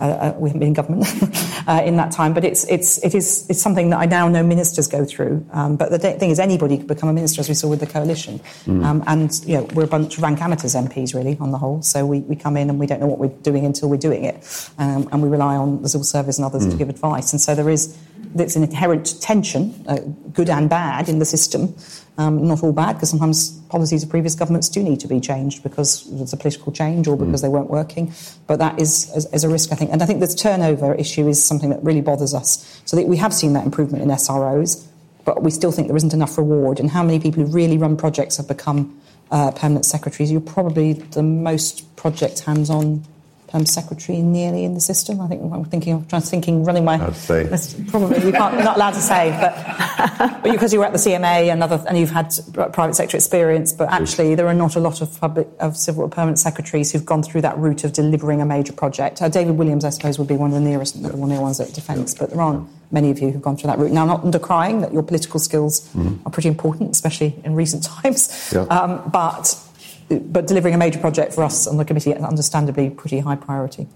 [0.00, 1.06] uh, uh, we haven't been in government
[1.66, 2.34] uh, in that time.
[2.34, 5.44] But it's it's it is it's something that I now know ministers go through.
[5.52, 7.86] Um, but the thing is, anybody could become a minister, as we saw with the
[7.86, 8.38] coalition.
[8.66, 8.84] Mm.
[8.84, 11.82] Um, and you know, we're a bunch of rank amateurs MPs really on the whole.
[11.82, 14.24] So we, we come in and we don't know what we're doing until we're doing
[14.24, 16.70] it, um, and we rely on the civil service and others mm.
[16.70, 17.32] to give advice.
[17.32, 17.96] And so there is
[18.34, 19.98] there's an inherent tension, uh,
[20.32, 21.74] good and bad, in the system.
[22.16, 25.62] Um, not all bad, because sometimes policies of previous governments do need to be changed
[25.64, 27.42] because there's a political change or because mm.
[27.42, 28.12] they weren't working.
[28.46, 29.90] But that is, is, is, a risk, I think.
[29.90, 32.80] And I think this turnover issue is something that really bothers us.
[32.84, 34.86] So that we have seen that improvement in SROs,
[35.24, 36.78] but we still think there isn't enough reward.
[36.78, 39.00] And how many people who really run projects have become
[39.32, 40.30] uh, permanent secretaries?
[40.30, 43.04] You're probably the most project hands on
[43.54, 45.20] um, secretary nearly in the system.
[45.20, 46.94] I think I'm thinking of trying to thinking running my.
[46.94, 47.48] I'd say
[47.88, 51.52] probably you can't not allowed to say, but, but because you were at the CMA
[51.52, 55.00] and other and you've had private sector experience, but actually there are not a lot
[55.00, 58.72] of public of civil permanent secretaries who've gone through that route of delivering a major
[58.72, 59.22] project.
[59.22, 61.40] Uh, David Williams, I suppose, would be one of the nearest, one of the near
[61.40, 63.92] ones at Defence, but there aren't many of you who've gone through that route.
[63.92, 66.26] Now, I'm not undercrying that your political skills mm-hmm.
[66.26, 68.62] are pretty important, especially in recent times, yeah.
[68.62, 69.56] um, but
[70.08, 73.86] but delivering a major project for us on the committee is understandably pretty high priority.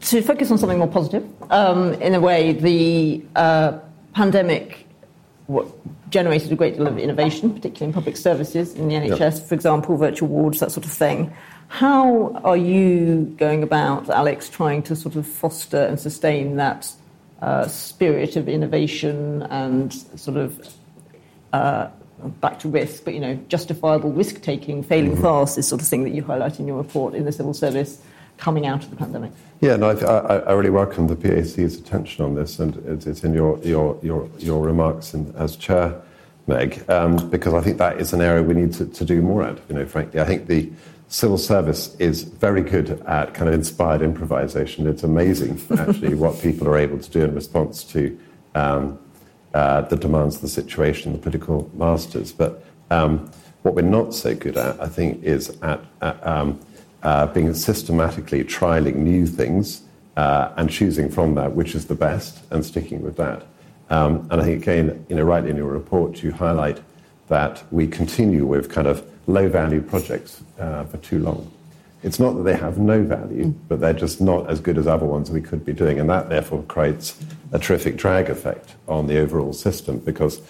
[0.00, 3.78] To focus on something more positive, um, in a way, the uh,
[4.14, 4.86] pandemic
[6.08, 9.48] generated a great deal of innovation, particularly in public services, in the NHS, yep.
[9.48, 11.32] for example, virtual wards, that sort of thing.
[11.68, 16.90] How are you going about, Alex, trying to sort of foster and sustain that
[17.42, 20.68] uh, spirit of innovation and sort of
[21.52, 21.88] uh,
[22.28, 25.22] back to risk, but you know, justifiable risk taking, failing mm-hmm.
[25.22, 28.00] fast is sort of thing that you highlight in your report in the civil service
[28.36, 29.32] coming out of the pandemic.
[29.60, 33.32] Yeah, no, I, I really welcome the PAC's attention on this, and it's, it's in
[33.32, 36.00] your, your, your, your remarks in, as chair.
[36.46, 39.42] Meg, um, because I think that is an area we need to, to do more
[39.42, 39.58] at.
[39.66, 40.70] You know, frankly, I think the
[41.08, 44.86] civil service is very good at kind of inspired improvisation.
[44.86, 48.18] It's amazing, actually, what people are able to do in response to
[48.54, 48.98] um,
[49.54, 52.32] uh, the demands of the situation, the political masters.
[52.32, 53.30] But um,
[53.62, 56.60] what we're not so good at, I think, is at, at um,
[57.02, 59.82] uh, being systematically trialing new things
[60.16, 63.46] uh, and choosing from that which is the best and sticking with that.
[63.90, 66.80] Um, and I think, again, you know, rightly in your report, you highlight
[67.28, 71.50] that we continue with kind of low value projects uh, for too long.
[72.04, 73.54] It's not that they have no value, mm.
[73.66, 75.98] but they're just not as good as other ones we could be doing.
[75.98, 77.18] And that therefore creates
[77.52, 80.42] a terrific drag effect on the overall system because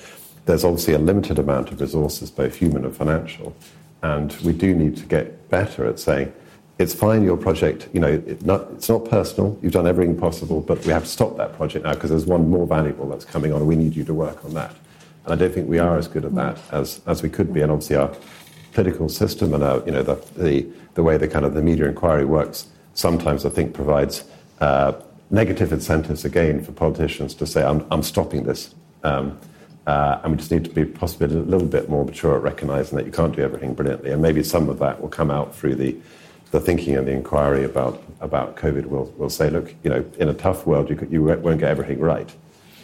[0.46, 3.54] there's obviously a limited amount of resources, both human and financial.
[4.02, 6.32] And we do need to get better at saying,
[6.78, 10.60] it's fine, your project, you know, it not, it's not personal, you've done everything possible,
[10.60, 13.52] but we have to stop that project now because there's one more valuable that's coming
[13.52, 14.74] on and we need you to work on that.
[15.24, 17.62] And I don't think we are as good at that as, as we could be.
[17.62, 18.12] And obviously our
[18.74, 21.86] political system and our, you know, the, the, the way the kind of the media
[21.86, 24.24] inquiry works sometimes I think provides
[24.60, 24.92] uh,
[25.30, 28.74] negative incentives again for politicians to say, I'm, I'm stopping this.
[29.02, 29.38] Um,
[29.86, 32.96] uh, and we just need to be possibly a little bit more mature at recognizing
[32.96, 34.10] that you can't do everything brilliantly.
[34.12, 35.96] And maybe some of that will come out through the,
[36.52, 38.86] the thinking and the inquiry about, about COVID.
[38.86, 41.68] We'll, we'll say, look, you know, in a tough world, you, could, you won't get
[41.68, 42.32] everything right.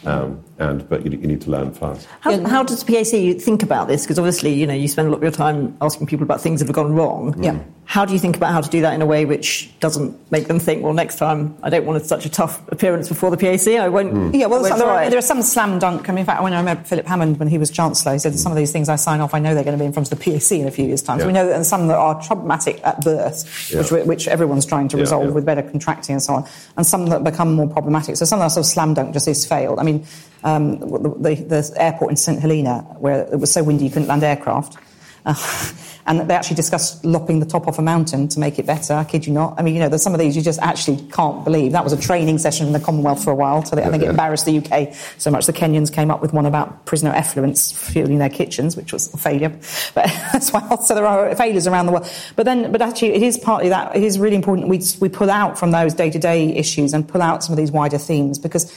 [0.05, 2.07] Um, and but you, you, need to learn fast.
[2.21, 4.03] How, how does the PAC think about this?
[4.03, 6.59] Because obviously, you know, you spend a lot of your time asking people about things
[6.59, 7.41] that have gone wrong.
[7.41, 7.59] Yeah.
[7.85, 10.47] How do you think about how to do that in a way which doesn't make
[10.47, 13.67] them think, well, next time I don't want such a tough appearance before the PAC.
[13.67, 14.13] I won't.
[14.13, 14.39] Mm.
[14.39, 16.07] Yeah, well, there are, there, are, some slam dunk.
[16.07, 18.37] I mean, in fact, when I remember Philip Hammond when he was Chancellor, he said
[18.39, 20.11] some of these things I sign off, I know they're going to be in front
[20.11, 21.17] of the PAC in a few years' time.
[21.17, 21.23] Yeah.
[21.23, 23.81] So we know that, and some that are problematic at birth, yeah.
[23.81, 27.07] which, which everyone's trying to resolve yeah, with better contracting and so on, and some
[27.07, 28.15] that become more problematic.
[28.15, 29.79] So some that are sort of slam dunk just is failed.
[29.79, 30.05] I mean,
[30.43, 34.23] um, the, the, airport in St Helena, where it was so windy you couldn't land
[34.23, 34.77] aircraft.
[35.25, 35.35] Uh,
[36.07, 38.93] and they actually discussed lopping the top off a mountain to make it better.
[38.93, 39.53] I kid you not.
[39.59, 41.73] I mean, you know, there's some of these you just actually can't believe.
[41.73, 43.63] That was a training session in the Commonwealth for a while.
[43.63, 45.45] So they, I think it embarrassed the UK so much.
[45.45, 49.17] The Kenyans came up with one about prisoner effluents fueling their kitchens, which was a
[49.17, 49.51] failure.
[49.93, 52.09] But as well, so there are failures around the world.
[52.35, 53.95] But then, but actually, it is partly that.
[53.95, 57.07] It is really important we we pull out from those day to day issues and
[57.07, 58.71] pull out some of these wider themes because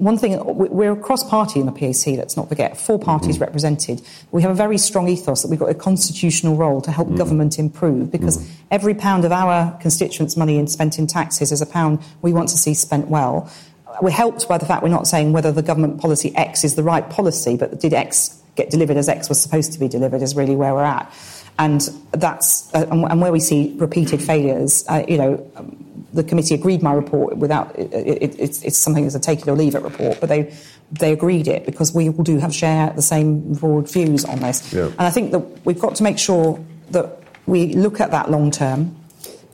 [0.00, 3.44] one thing, we're a cross party in the PAC, let's not forget, four parties mm-hmm.
[3.44, 4.00] represented.
[4.32, 7.18] We have a very strong ethos that we've got a constitutional role to help mm-hmm.
[7.18, 8.52] government improve because mm-hmm.
[8.70, 12.56] every pound of our constituents' money spent in taxes is a pound we want to
[12.56, 13.52] see spent well.
[14.00, 16.82] We're helped by the fact we're not saying whether the government policy X is the
[16.82, 20.34] right policy, but did X get delivered as X was supposed to be delivered is
[20.34, 21.12] really where we're at.
[21.60, 26.54] And that's, uh, and where we see repeated failures, uh, you know, um, the committee
[26.54, 29.74] agreed my report without it, it, it's, it's something as a take it or leave
[29.74, 30.52] it report, but they
[30.90, 34.72] they agreed it because we all do have share the same broad views on this.
[34.72, 34.86] Yeah.
[34.86, 36.58] And I think that we've got to make sure
[36.92, 38.96] that we look at that long term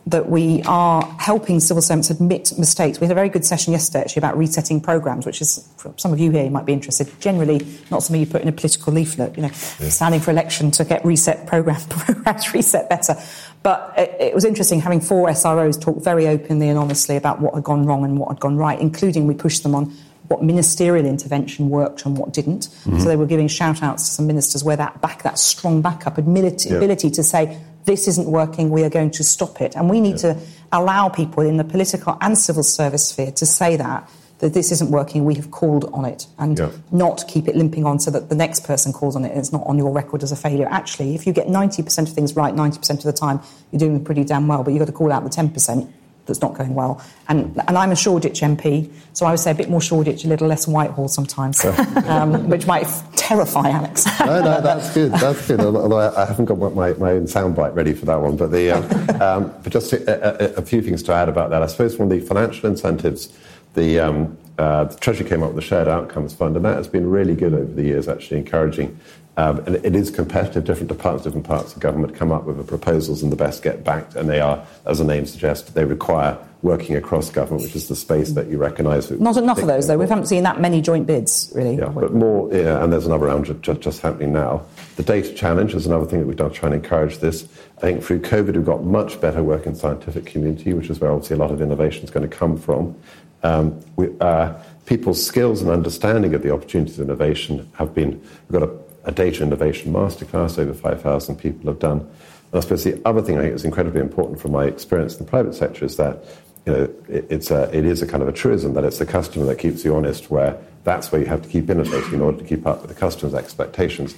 [0.06, 3.00] that we are helping civil servants admit mistakes.
[3.00, 6.12] We had a very good session yesterday actually about resetting programs, which is for some
[6.12, 7.08] of you here you might be interested.
[7.20, 9.36] Generally, not something you put in a political leaflet.
[9.36, 9.88] You know, yeah.
[9.88, 13.16] standing for election to get reset program programs reset better.
[13.64, 17.54] But it, it, was interesting having four SROs talk very openly and honestly about what
[17.54, 19.92] had gone wrong and what had gone right, including we pushed them on
[20.28, 22.68] what ministerial intervention worked and what didn't.
[22.68, 23.00] Mm-hmm.
[23.00, 26.16] So they were giving shout outs to some ministers where that back, that strong backup,
[26.16, 26.76] ability, yeah.
[26.76, 29.74] ability to say, this isn't working, we are going to stop it.
[29.74, 30.34] And we need yeah.
[30.34, 30.40] to
[30.72, 34.90] allow people in the political and civil service sphere to say that, that this isn't
[34.90, 36.70] working, we have called on it, and yeah.
[36.90, 39.52] not keep it limping on so that the next person calls on it and it's
[39.52, 40.68] not on your record as a failure.
[40.70, 44.24] Actually, if you get 90% of things right 90% of the time, you're doing pretty
[44.24, 45.90] damn well, but you've got to call out the 10%
[46.26, 47.02] that's not going well.
[47.28, 50.28] And, and I'm a Shoreditch MP, so I would say a bit more Shoreditch, a
[50.28, 52.86] little less Whitehall sometimes, um, which might
[53.16, 54.06] terrify Alex.
[54.20, 55.12] no, no, that's good.
[55.12, 55.60] That's good.
[55.60, 58.36] Although I haven't got my, my own soundbite ready for that one.
[58.36, 61.62] But, the, um, um, but just a, a, a, few things to add about that.
[61.62, 63.36] I suppose one of the financial incentives,
[63.74, 66.88] the, um, uh, the Treasury came up with the Shared Outcomes Fund, and that has
[66.88, 68.98] been really good over the years, actually encouraging
[69.36, 70.64] um, and it is competitive.
[70.64, 73.84] Different departments, different parts of government come up with the proposals, and the best get
[73.84, 74.14] backed.
[74.14, 77.94] And they are, as the name suggests, they require working across government, which is the
[77.94, 79.10] space that you recognise.
[79.10, 79.98] Not enough of those, though.
[79.98, 81.76] We haven't seen that many joint bids, really.
[81.76, 82.52] Yeah, but more.
[82.52, 84.62] Yeah, and there's another round just, just happening now.
[84.96, 87.46] The data challenge is another thing that we've done to try and encourage this.
[87.76, 91.12] I think through COVID, we've got much better work in scientific community, which is where
[91.12, 92.96] obviously a lot of innovation is going to come from.
[93.42, 94.54] Um, we, uh,
[94.86, 98.20] people's skills and understanding of the opportunities of innovation have been.
[98.48, 102.00] We've got a a data innovation masterclass over 5,000 people have done.
[102.00, 105.24] And I suppose the other thing I think is incredibly important from my experience in
[105.24, 106.24] the private sector is that
[106.66, 109.06] you know, it, it's a, it is a kind of a truism that it's the
[109.06, 112.38] customer that keeps you honest, where that's where you have to keep innovating in order
[112.38, 114.16] to keep up with the customers' expectations.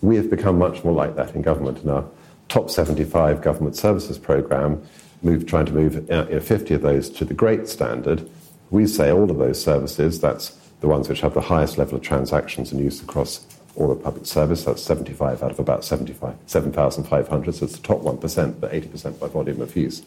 [0.00, 1.82] We have become much more like that in government.
[1.82, 2.04] In our
[2.48, 4.82] top 75 government services programme,
[5.22, 8.28] move, trying to move uh, 50 of those to the great standard.
[8.70, 12.02] We say all of those services, that's the ones which have the highest level of
[12.02, 13.44] transactions and use across
[13.76, 14.64] all the public service.
[14.64, 17.54] That's 75 out of about 75, 7,500.
[17.54, 20.02] So it's the top 1%, but 80% by volume of use.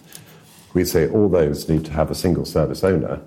[0.73, 3.21] We say all those need to have a single service owner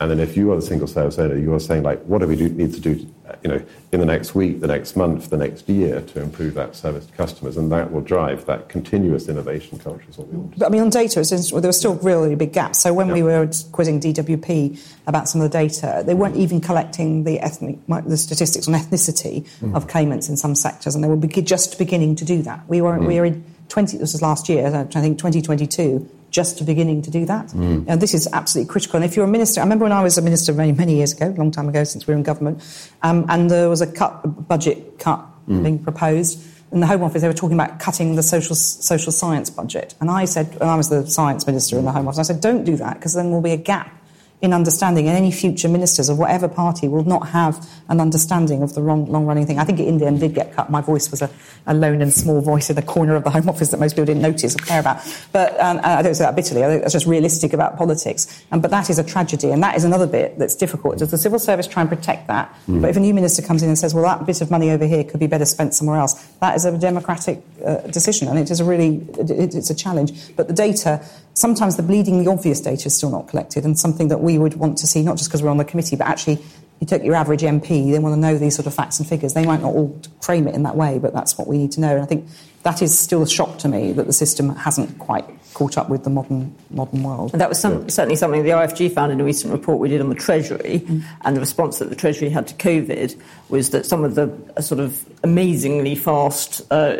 [0.00, 2.26] and then if you are the single service owner, you are saying like, what do
[2.26, 3.06] we do, need to do,
[3.42, 3.62] you know,
[3.92, 7.12] in the next week, the next month, the next year to improve that service to
[7.12, 10.04] customers, and that will drive that continuous innovation culture.
[10.08, 10.58] Is what we want.
[10.58, 12.80] But, I mean, on data, there were still really big gaps.
[12.80, 17.24] So when we were quizzing DWP about some of the data, they weren't even collecting
[17.24, 19.74] the ethnic, the statistics on ethnicity mm.
[19.74, 22.66] of claimants in some sectors, and they were just beginning to do that.
[22.68, 23.06] We were mm.
[23.06, 23.98] we were in 20.
[23.98, 27.48] This was last year, I think 2022 just beginning to do that.
[27.48, 27.84] Mm.
[27.88, 28.96] And this is absolutely critical.
[28.96, 31.12] And if you're a minister, I remember when I was a minister many, many years
[31.12, 32.62] ago, a long time ago since we were in government,
[33.02, 35.62] um, and there was a cut, a budget cut mm.
[35.62, 36.46] being proposed.
[36.72, 40.08] In the Home Office, they were talking about cutting the social social science budget, and
[40.08, 42.62] I said, and I was the science minister in the Home Office, I said, don't
[42.62, 43.99] do that because then there'll be a gap
[44.42, 48.74] in understanding, and any future ministers of whatever party will not have an understanding of
[48.74, 49.58] the long, running thing.
[49.58, 50.70] I think it in the end did get cut.
[50.70, 51.28] My voice was a,
[51.66, 54.06] a, lone and small voice in the corner of the Home Office that most people
[54.06, 55.02] didn't notice or care about.
[55.32, 56.64] But um, I don't say that bitterly.
[56.64, 58.44] I think that's just realistic about politics.
[58.50, 60.98] Um, but that is a tragedy, and that is another bit that's difficult.
[60.98, 62.54] Does the civil service try and protect that?
[62.66, 62.80] Mm.
[62.80, 64.86] But if a new minister comes in and says, "Well, that bit of money over
[64.86, 68.50] here could be better spent somewhere else," that is a democratic uh, decision, and it
[68.50, 70.34] is a really it, it's a challenge.
[70.34, 74.20] But the data sometimes the bleedingly obvious data is still not collected and something that
[74.20, 76.38] we would want to see, not just because we're on the committee, but actually
[76.80, 79.34] you take your average MP, they want to know these sort of facts and figures.
[79.34, 81.80] They might not all frame it in that way, but that's what we need to
[81.80, 81.94] know.
[81.94, 82.26] And I think
[82.62, 86.04] that is still a shock to me that the system hasn't quite caught up with
[86.04, 87.32] the modern modern world.
[87.32, 90.00] And that was some, certainly something the IFG found in a recent report we did
[90.00, 91.02] on the Treasury, mm.
[91.22, 94.62] and the response that the Treasury had to COVID was that some of the uh,
[94.62, 96.96] sort of amazingly fast, uh,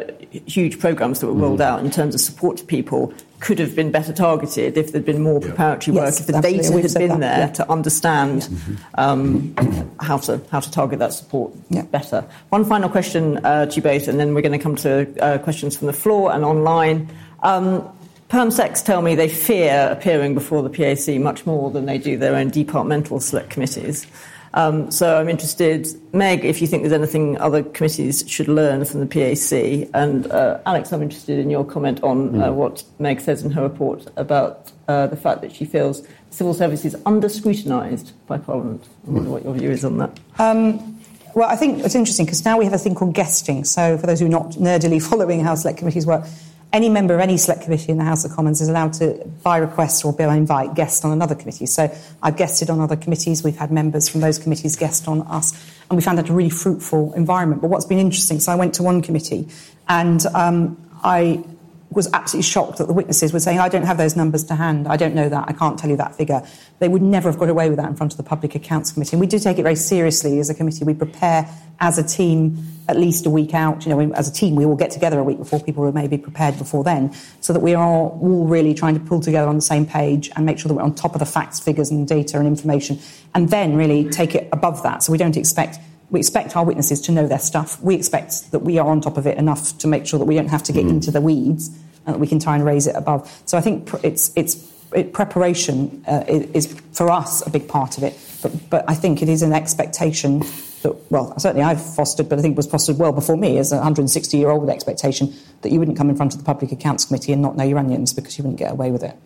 [0.47, 1.65] huge programs that were rolled mm.
[1.65, 5.23] out in terms of support to people could have been better targeted if there'd been
[5.23, 6.03] more preparatory yeah.
[6.03, 6.83] work, yes, if the absolutely.
[6.83, 7.53] data had been that, there yeah.
[7.53, 8.77] to understand yeah.
[8.95, 9.55] um,
[9.99, 11.53] how to how to target that support
[11.91, 12.25] better.
[12.51, 15.39] One final question uh, to you both, and then we're going to come to uh,
[15.39, 17.09] questions from the floor and online.
[17.43, 17.91] Um,
[18.29, 22.37] Permsecs tell me they fear appearing before the PAC much more than they do their
[22.37, 24.07] own departmental select committees.
[24.55, 29.01] Um, so I'm interested, Meg, if you think there's anything other committees should learn from
[29.01, 29.89] the PAC.
[29.95, 32.57] And uh, Alex, I'm interested in your comment on uh, hmm.
[32.57, 36.85] what Meg says in her report about uh, the fact that she feels civil service
[36.85, 38.89] is under scrutinised by Parliament.
[39.07, 40.19] I wonder what your view is on that.
[40.39, 41.01] Um,
[41.35, 43.65] well, I think it's interesting because now we have a thing called guesting.
[43.65, 46.25] So, for those who are not nerdily following how select committees work,
[46.73, 49.59] any member of any select committee in the House of Commons is allowed to, by
[49.59, 51.67] request or by invite, guest on another committee.
[51.67, 53.43] So I've guested on other committees.
[53.43, 55.53] We've had members from those committees guest on us,
[55.89, 57.61] and we found that a really fruitful environment.
[57.61, 59.49] But what's been interesting, so I went to one committee,
[59.89, 61.45] and um, I
[61.91, 64.87] was absolutely shocked that the witnesses were saying, I don't have those numbers to hand.
[64.87, 65.49] I don't know that.
[65.49, 66.47] I can't tell you that figure.
[66.79, 69.17] They would never have got away with that in front of the Public Accounts Committee.
[69.17, 70.85] And we do take it very seriously as a committee.
[70.85, 71.49] We prepare
[71.81, 73.87] as a team at least a week out.
[73.87, 76.07] You know, as a team, we all get together a week before people who may
[76.07, 79.57] be prepared before then, so that we are all really trying to pull together on
[79.57, 82.07] the same page and make sure that we're on top of the facts, figures, and
[82.07, 83.01] data and information,
[83.35, 85.03] and then really take it above that.
[85.03, 85.79] So we don't expect
[86.11, 87.81] we expect our witnesses to know their stuff.
[87.81, 90.35] We expect that we are on top of it enough to make sure that we
[90.35, 90.91] don't have to get mm.
[90.91, 91.69] into the weeds
[92.07, 93.31] and that we can try and raise it above.
[93.47, 98.03] So I think it's it's it, preparation uh, is for us a big part of
[98.03, 98.19] it.
[98.43, 100.41] But, but I think it is an expectation
[100.83, 103.71] that, well, certainly I've fostered, but I think it was fostered well before me as
[103.71, 107.05] a 160 year old expectation that you wouldn't come in front of the Public Accounts
[107.05, 109.17] Committee and not know your onions because you wouldn't get away with it.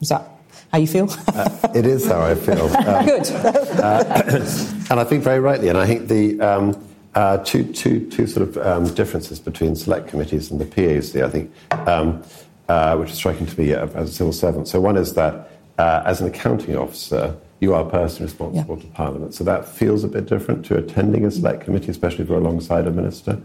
[0.00, 0.28] Is that
[0.72, 1.08] how you feel?
[1.28, 2.66] uh, it is how I feel.
[2.76, 3.30] Um, Good.
[3.30, 4.22] uh,
[4.90, 6.40] and I think very rightly, and I think the.
[6.40, 11.22] Um, uh, two, two, two sort of um, differences between select committees and the PAC,
[11.22, 11.52] I think,
[11.86, 12.24] um,
[12.68, 14.66] uh, which is striking to me as a civil servant.
[14.66, 18.82] So, one is that uh, as an accounting officer, you are personally responsible yeah.
[18.82, 19.34] to Parliament.
[19.34, 22.86] So that feels a bit different to attending a select committee, especially if you're alongside
[22.86, 23.40] a minister.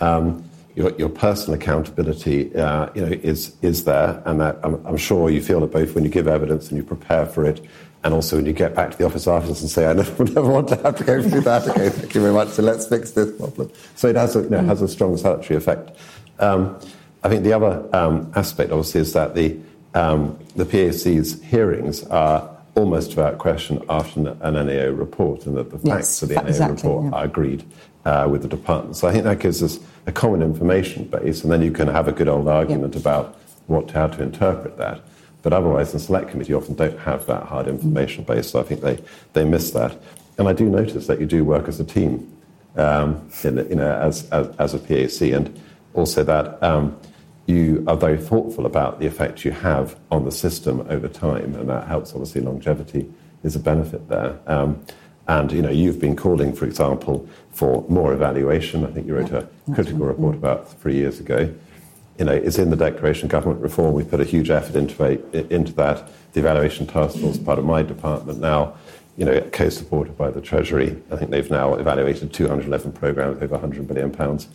[0.00, 4.96] Um, your, your, personal accountability, uh, you know, is is there, and that I'm, I'm,
[4.96, 7.64] sure you feel it both when you give evidence and you prepare for it,
[8.02, 10.50] and also when you get back to the office afterwards and say, "I never, never
[10.50, 12.48] want to have to go through that." Okay, thank you very much.
[12.48, 13.70] So let's fix this problem.
[13.94, 15.96] So it has a, you know, has a strong salutary effect.
[16.40, 16.78] Um,
[17.22, 19.56] I think the other um, aspect, obviously, is that the
[19.94, 25.78] um, the PAC's hearings are almost without question after an NAO report, and that the
[25.84, 27.10] yes, facts of the NAO exactly, report yeah.
[27.18, 27.64] are agreed
[28.04, 28.96] uh, with the department.
[28.96, 32.08] So I think that gives us a common information base, and then you can have
[32.08, 33.00] a good old argument yeah.
[33.00, 35.00] about what how to interpret that.
[35.42, 38.80] But otherwise, the select committee often don't have that hard information base, so I think
[38.80, 38.98] they,
[39.34, 39.98] they miss that.
[40.38, 42.34] and I do notice that you do work as a team,
[42.76, 45.60] um, in, you know, as, as, as, a PAC, and
[45.92, 46.98] also that um,
[47.46, 51.68] you are very thoughtful about the effect you have on the system over time, and
[51.68, 52.12] that helps.
[52.12, 53.06] Obviously, longevity
[53.42, 54.38] is a benefit there.
[54.46, 54.82] Um,
[55.28, 58.84] and you know, you've been calling, for example, for more evaluation.
[58.84, 61.54] I think you wrote a critical report about three years ago.
[62.18, 63.94] You know, it's in the Declaration of Government Reform.
[63.94, 66.10] We put a huge effort into, into that.
[66.32, 68.74] The evaluation task force, part of my department now,
[69.16, 71.00] you know, co-supported by the Treasury.
[71.12, 74.48] I think they've now evaluated 211 programs over 100 billion pounds.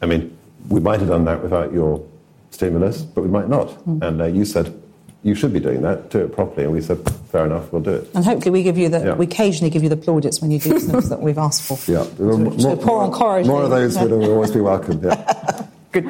[0.00, 0.36] I mean,
[0.68, 2.06] we might have done that without your
[2.50, 3.68] stimulus, but we might not.
[3.86, 4.02] Mm.
[4.02, 4.82] And uh, you said
[5.22, 6.64] you should be doing that, do it properly.
[6.64, 6.98] And we said,
[7.30, 8.10] fair enough, we'll do it.
[8.14, 9.14] And hopefully we give you the, yeah.
[9.14, 11.78] we occasionally give you the plaudits when you do things that we've asked for.
[11.90, 12.04] Yeah.
[12.04, 15.02] To, more, to pour on More of those would always be welcome.
[15.02, 15.66] Yeah.
[15.92, 16.04] Good.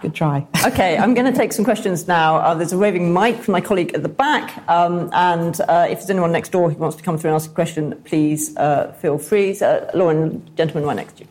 [0.00, 0.46] Good try.
[0.64, 2.36] okay, I'm going to take some questions now.
[2.36, 5.98] Uh, there's a waving mic from my colleague at the back, um, and uh, if
[5.98, 8.92] there's anyone next door who wants to come through and ask a question, please uh,
[9.00, 9.54] feel free.
[9.54, 11.28] So, Lauren, gentleman right next to you.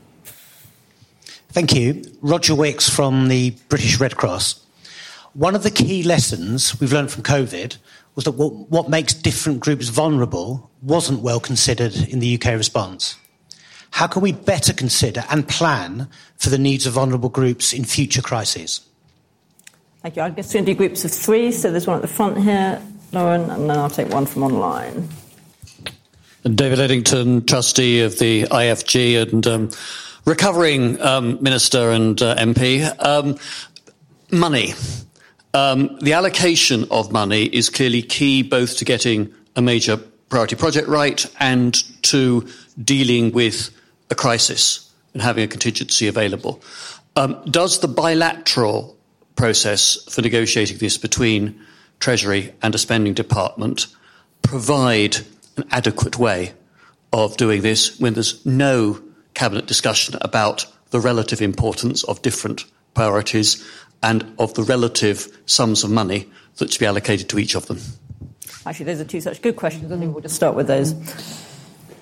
[1.49, 2.03] Thank you.
[2.21, 4.66] Roger Wicks from the British Red Cross.
[5.33, 7.77] One of the key lessons we've learned from COVID
[8.15, 13.15] was that what, what makes different groups vulnerable wasn't well considered in the UK response.
[13.91, 18.21] How can we better consider and plan for the needs of vulnerable groups in future
[18.21, 18.81] crises?
[20.01, 20.21] Thank you.
[20.21, 21.51] I'm going to do groups of three.
[21.51, 25.09] So there's one at the front here, Lauren, and then I'll take one from online.
[26.43, 29.69] David Lidington, trustee of the IFG and um,
[30.25, 32.83] recovering um, minister and uh, MP.
[33.03, 33.37] Um,
[34.31, 34.73] money.
[35.57, 39.97] Um, the allocation of money is clearly key both to getting a major
[40.29, 42.47] priority project right and to
[42.83, 43.71] dealing with
[44.11, 46.61] a crisis and having a contingency available.
[47.15, 48.95] Um, does the bilateral
[49.35, 51.59] process for negotiating this between
[51.99, 53.87] Treasury and a spending department
[54.43, 55.17] provide
[55.55, 56.53] an adequate way
[57.11, 59.01] of doing this when there's no
[59.33, 63.65] cabinet discussion about the relative importance of different priorities
[64.03, 67.79] and of the relative sums of money that should be allocated to each of them?
[68.65, 69.91] Actually, those are two such good questions.
[69.91, 70.93] I think we'll just start with those.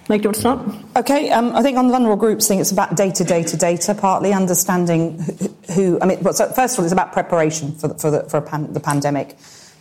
[0.08, 0.60] Meg, do you want to start?
[0.98, 4.34] Okay, um, I think on the vulnerable groups thing, it's about data, data, data, partly
[4.34, 7.96] understanding who, who I mean, well, so first of all, it's about preparation for, the,
[7.96, 9.36] for, the, for pan, the pandemic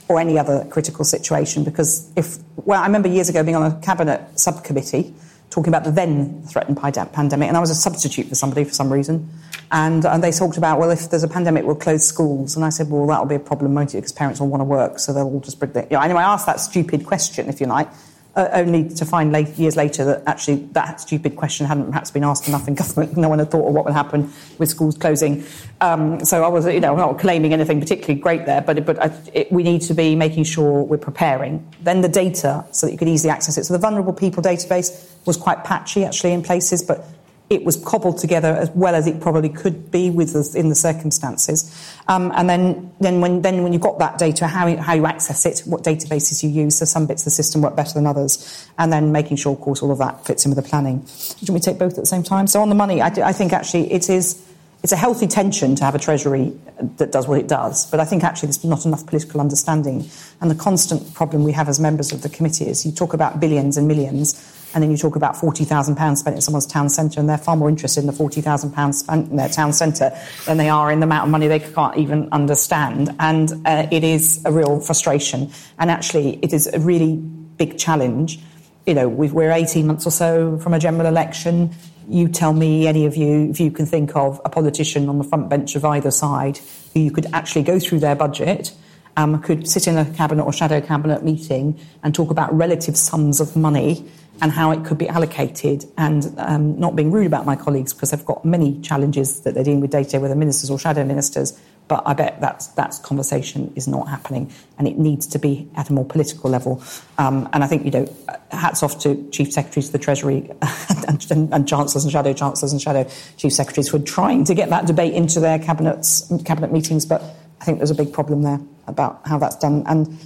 [0.08, 1.62] or any other critical situation.
[1.62, 5.14] Because if, well, I remember years ago being on a cabinet subcommittee
[5.54, 8.92] talking about the then threatened pandemic, and I was a substitute for somebody for some
[8.92, 9.30] reason.
[9.70, 12.56] And, and they talked about, well, if there's a pandemic, we'll close schools.
[12.56, 13.98] And I said, well, that'll be a problem, won't it?
[13.98, 15.84] Because parents will want to work, so they'll all just bring their.
[15.84, 17.88] You know, anyway, I asked that stupid question, if you like
[18.36, 22.24] uh, only to find late, years later that actually that stupid question hadn't perhaps been
[22.24, 23.16] asked enough in government.
[23.16, 25.44] No one had thought of what would happen with schools closing.
[25.80, 29.12] Um, so I was, you know, not claiming anything particularly great there, but, but I,
[29.32, 31.66] it, we need to be making sure we're preparing.
[31.82, 33.64] Then the data, so that you could easily access it.
[33.64, 37.06] So the vulnerable people database was quite patchy actually in places, but
[37.50, 40.74] it was cobbled together as well as it probably could be with the, in the
[40.74, 41.70] circumstances.
[42.08, 45.44] Um, and then, then when then when you've got that data, how how you access
[45.44, 46.78] it, what databases you use.
[46.78, 49.60] So some bits of the system work better than others, and then making sure, of
[49.60, 51.06] course, all of that fits in with the planning.
[51.44, 52.46] Do we take both at the same time?
[52.46, 54.42] So on the money, I, I think actually it is.
[54.82, 56.52] It's a healthy tension to have a treasury
[56.98, 60.10] that does what it does, but I think actually there's not enough political understanding.
[60.42, 63.40] And the constant problem we have as members of the committee is you talk about
[63.40, 64.34] billions and millions,
[64.74, 67.68] and then you talk about £40,000 spent in someone's town centre, and they're far more
[67.68, 70.12] interested in the £40,000 spent in their town centre
[70.46, 73.14] than they are in the amount of money they can't even understand.
[73.20, 75.50] And uh, it is a real frustration.
[75.78, 78.40] And actually, it is a really big challenge.
[78.86, 81.70] You know, we're 18 months or so from a general election.
[82.08, 85.24] You tell me, any of you, if you can think of a politician on the
[85.24, 86.58] front bench of either side
[86.92, 88.74] who you could actually go through their budget
[89.16, 93.40] um, could sit in a cabinet or shadow cabinet meeting and talk about relative sums
[93.40, 94.04] of money
[94.40, 98.10] and how it could be allocated, and um, not being rude about my colleagues because
[98.10, 101.04] they've got many challenges that they're dealing with day to day, whether ministers or shadow
[101.04, 101.58] ministers.
[101.86, 105.90] But I bet that that conversation is not happening, and it needs to be at
[105.90, 106.82] a more political level.
[107.18, 108.06] Um, and I think you know,
[108.50, 110.50] hats off to chief secretaries of the Treasury
[111.08, 114.70] and, and, and, chancellors and shadow chancellors and shadow chief secretaries for trying to get
[114.70, 117.04] that debate into their cabinets cabinet meetings.
[117.04, 117.22] But
[117.60, 119.84] I think there's a big problem there about how that's done.
[119.86, 120.18] And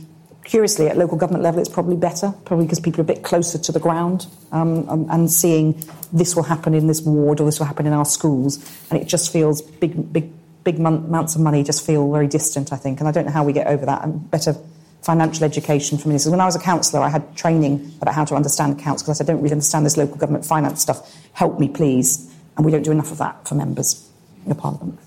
[0.48, 3.58] curiously, at local government level, it's probably better, probably because people are a bit closer
[3.58, 5.80] to the ground um, um, and seeing
[6.12, 8.56] this will happen in this ward or this will happen in our schools.
[8.90, 10.32] And it just feels big, big,
[10.64, 12.98] big amounts of money just feel very distant, I think.
[12.98, 14.02] And I don't know how we get over that.
[14.02, 14.56] And better
[15.02, 16.30] financial education for ministers.
[16.30, 19.18] When I was a councillor, I had training about how to understand accounts because I
[19.18, 21.14] said, I don't really understand this local government finance stuff.
[21.34, 22.34] Help me, please.
[22.56, 24.08] And we don't do enough of that for members
[24.44, 24.98] in the Parliament.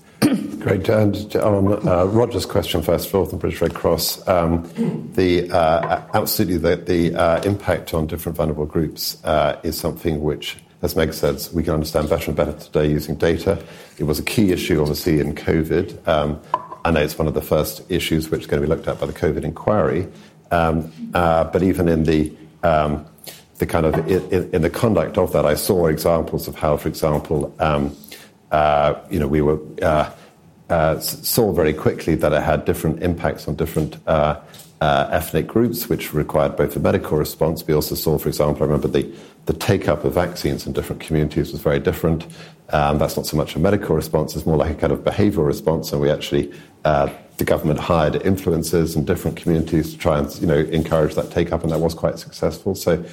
[0.62, 0.88] Great.
[0.88, 4.62] On uh, Roger's question first of all, the British Red Cross, um,
[5.12, 9.20] the uh, absolutely the, uh, impact on different vulnerable groups
[9.64, 13.60] is something which, as Meg says, we can understand better and better today using data.
[13.98, 16.06] It was a key issue, obviously, in COVID.
[16.06, 16.40] Um,
[16.84, 19.00] I know it's one of the first issues which is going to be looked at
[19.00, 20.06] by the COVID inquiry.
[20.52, 22.32] Um, but even in the
[22.62, 23.04] um,
[23.58, 26.86] the kind of in, in, the conduct of that, I saw examples of how, for
[26.86, 27.96] example, um,
[29.10, 29.58] you know, we were
[30.72, 34.40] uh, saw very quickly that it had different impacts on different uh,
[34.80, 37.66] uh, ethnic groups, which required both a medical response.
[37.66, 39.04] We also saw, for example, I remember the,
[39.44, 42.26] the take up of vaccines in different communities was very different.
[42.70, 45.46] Um, that's not so much a medical response, it's more like a kind of behavioral
[45.46, 45.92] response.
[45.92, 46.50] And we actually,
[46.86, 51.30] uh, the government hired influencers in different communities to try and you know, encourage that
[51.30, 52.74] take up, and that was quite successful.
[52.74, 53.04] So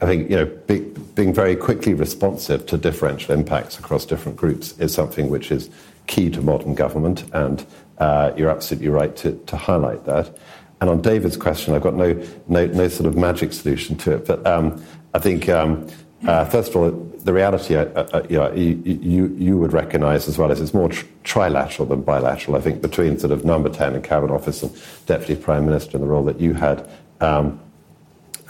[0.00, 0.80] I think you know, be,
[1.14, 5.70] being very quickly responsive to differential impacts across different groups is something which is
[6.06, 7.64] key to modern government, and
[7.98, 10.36] uh, you're absolutely right to, to highlight that.
[10.80, 12.12] And on David's question, I've got no,
[12.48, 14.84] no, no sort of magic solution to it, but um,
[15.14, 15.88] I think, um,
[16.26, 20.28] uh, first of all, the reality uh, uh, you, know, you, you, you, would recognise
[20.28, 22.56] as well is it's more tr- trilateral than bilateral.
[22.56, 24.76] I think between sort of number 10 and Cabinet Office and
[25.06, 26.86] Deputy Prime Minister in the role that you had,
[27.20, 27.58] um,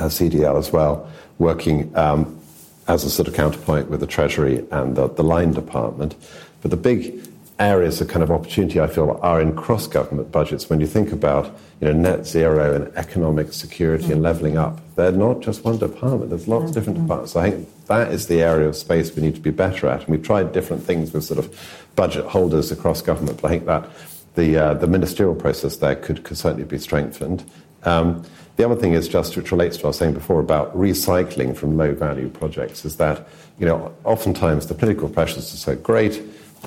[0.01, 2.41] as CDL as well, working um,
[2.89, 6.17] as a sort of counterpoint with the Treasury and the, the line department.
[6.63, 7.23] But the big
[7.59, 10.69] areas of kind of opportunity I feel are in cross government budgets.
[10.69, 11.47] When you think about
[11.81, 16.31] you know, net zero and economic security and levelling up, they're not just one department,
[16.31, 17.33] there's lots of different departments.
[17.33, 20.01] So I think that is the area of space we need to be better at.
[20.01, 23.67] And we've tried different things with sort of budget holders across government, but I think
[23.67, 23.89] that
[24.35, 27.45] the, uh, the ministerial process there could, could certainly be strengthened.
[27.85, 28.25] Um,
[28.57, 31.57] the other thing is just, which relates to what I was saying before about recycling
[31.57, 33.29] from low value projects, is that,
[33.59, 36.23] you know, oftentimes the political pressures are so great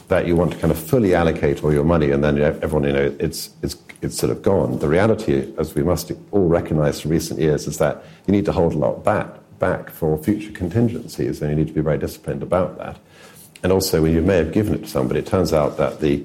[0.07, 2.93] that you want to kind of fully allocate all your money and then everyone, you
[2.93, 4.79] know, it's, it's, it's sort of gone.
[4.79, 8.51] The reality, as we must all recognize from recent years, is that you need to
[8.51, 9.27] hold a lot back,
[9.59, 12.99] back for future contingencies and you need to be very disciplined about that.
[13.63, 16.23] And also, when you may have given it to somebody, it turns out that the,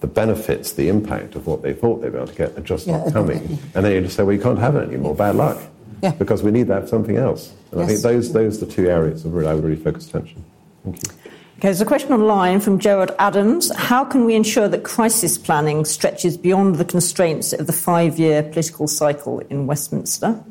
[0.00, 2.86] the benefits, the impact of what they thought they'd be able to get are just
[2.86, 3.58] yeah, not coming.
[3.74, 5.60] And then you just say, well, you can't have it anymore, bad luck.
[6.02, 6.10] Yeah.
[6.12, 7.54] Because we need that something else.
[7.70, 7.88] And yes.
[7.88, 10.44] I think those, those are the two areas of where I would really focus attention.
[10.82, 11.32] Thank you.
[11.58, 13.72] Okay, there's a question online from Gerard Adams.
[13.76, 18.42] How can we ensure that crisis planning stretches beyond the constraints of the five year
[18.42, 20.42] political cycle in Westminster?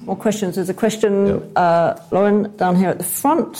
[0.00, 0.54] More questions.
[0.56, 1.52] There's a question, yep.
[1.56, 3.56] uh, Lauren, down here at the front.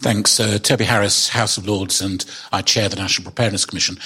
[0.00, 0.40] Thanks.
[0.40, 3.96] Uh, Toby Harris, House of Lords, and I chair the National Preparedness Commission.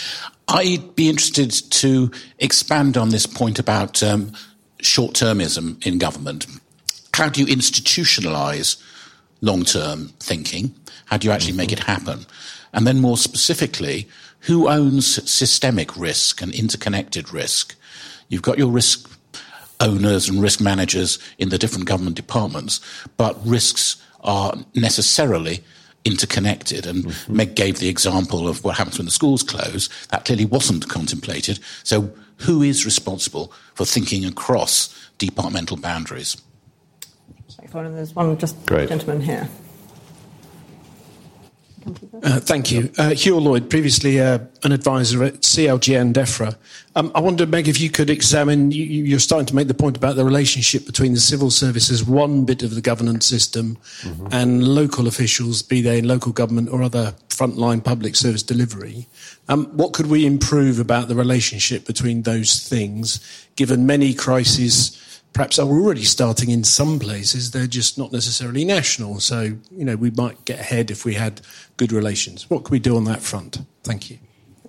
[0.48, 4.32] I'd be interested to expand on this point about um,
[4.80, 6.46] short termism in government
[7.14, 8.82] how do you institutionalize
[9.40, 10.74] long term thinking?
[11.06, 12.26] How do you actually make it happen?
[12.72, 14.08] And then more specifically,
[14.40, 17.76] who owns systemic risk and interconnected risk?
[18.28, 19.10] You've got your risk
[19.80, 22.80] owners and risk managers in the different government departments,
[23.16, 25.62] but risks are necessarily
[26.04, 26.86] interconnected.
[26.86, 27.36] And mm-hmm.
[27.36, 29.88] Meg gave the example of what happens when the schools close.
[30.08, 31.60] That clearly wasn't contemplated.
[31.82, 36.36] So who is responsible for thinking across departmental boundaries?
[37.72, 38.88] And there's one just Great.
[38.88, 39.48] gentleman here.
[42.22, 42.90] Uh, thank you.
[42.96, 46.56] Uh, Hugh Lloyd, previously uh, an advisor at CLG and DEFRA.
[46.96, 49.96] Um, I wondered, Meg, if you could examine, you, are starting to make the point
[49.96, 54.28] about the relationship between the civil service as one bit of the governance system mm-hmm.
[54.32, 59.06] and local officials, be they in local government or other frontline public service delivery.
[59.48, 65.58] Um, what could we improve about the relationship between those things, given many crises perhaps
[65.58, 67.50] are already starting in some places.
[67.50, 69.20] They're just not necessarily national.
[69.20, 71.42] So, you know, we might get ahead if we had
[71.76, 72.48] good relations.
[72.48, 73.58] What can we do on that front?
[73.82, 74.18] Thank you.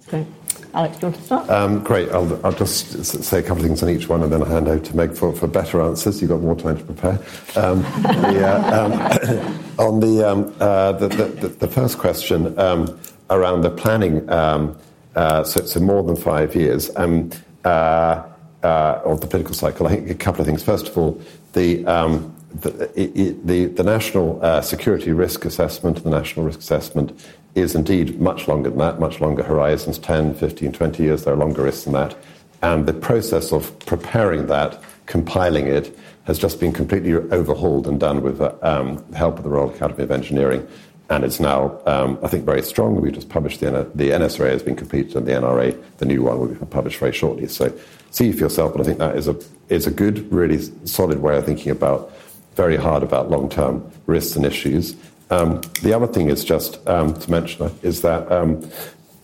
[0.07, 0.25] Okay.
[0.73, 1.49] Alex, do you want to start?
[1.49, 2.09] Um, great.
[2.09, 4.67] I'll, I'll, just say a couple of things on each one and then I'll hand
[4.67, 6.21] over to Meg for, for better answers.
[6.21, 7.19] You've got more time to prepare.
[7.55, 12.99] Um, the, uh, um, on the, um, uh, the, the, the, first question um,
[13.29, 14.77] around the planning, um,
[15.15, 16.89] uh, so, so more than five years.
[16.95, 18.27] Uh,
[18.65, 20.63] uh, of the political cycle, I think a couple of things.
[20.63, 21.21] First of all,
[21.53, 27.11] the um, the, it, the, the, national uh, security risk assessment, the national risk assessment,
[27.53, 31.23] is indeed much longer than that, much longer horizons 10, 15, 20 years.
[31.23, 32.15] There are longer risks than that.
[32.61, 38.21] And the process of preparing that, compiling it, has just been completely overhauled and done
[38.21, 40.67] with uh, um, the help of the Royal Academy of Engineering.
[41.09, 42.99] And it's now, um, I think, very strong.
[42.99, 46.39] We just published the, the NSRA has been completed, and the NRA, the new one,
[46.39, 47.47] will be published very shortly.
[47.47, 47.71] So
[48.15, 48.71] see for yourself.
[48.73, 49.37] But I think that is a
[49.69, 52.11] is a good, really solid way of thinking about
[52.55, 54.95] very hard about long term risks and issues.
[55.29, 58.69] Um, the other thing is just um, to mention is that, um,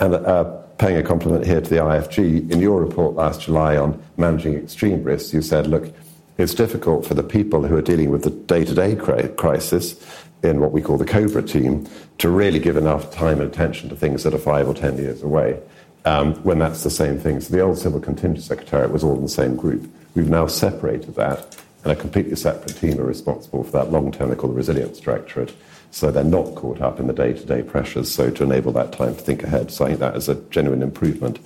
[0.00, 0.44] and uh,
[0.78, 5.02] paying a compliment here to the IFG, in your report last July on managing extreme
[5.04, 5.94] risks, you said, look,
[6.38, 10.04] it's difficult for the people who are dealing with the day to day crisis
[10.42, 11.88] in what we call the COBRA team
[12.18, 15.22] to really give enough time and attention to things that are five or ten years
[15.22, 15.60] away
[16.04, 17.40] um, when that's the same thing.
[17.40, 19.88] So the old Civil Contingency Secretariat was all in the same group.
[20.14, 24.30] We've now separated that, and a completely separate team are responsible for that long term,
[24.30, 25.54] they call the Resilience Directorate.
[25.90, 28.92] So they're not caught up in the day to day pressures, so to enable that
[28.92, 29.70] time to think ahead.
[29.70, 31.38] So I think that is a genuine improvement,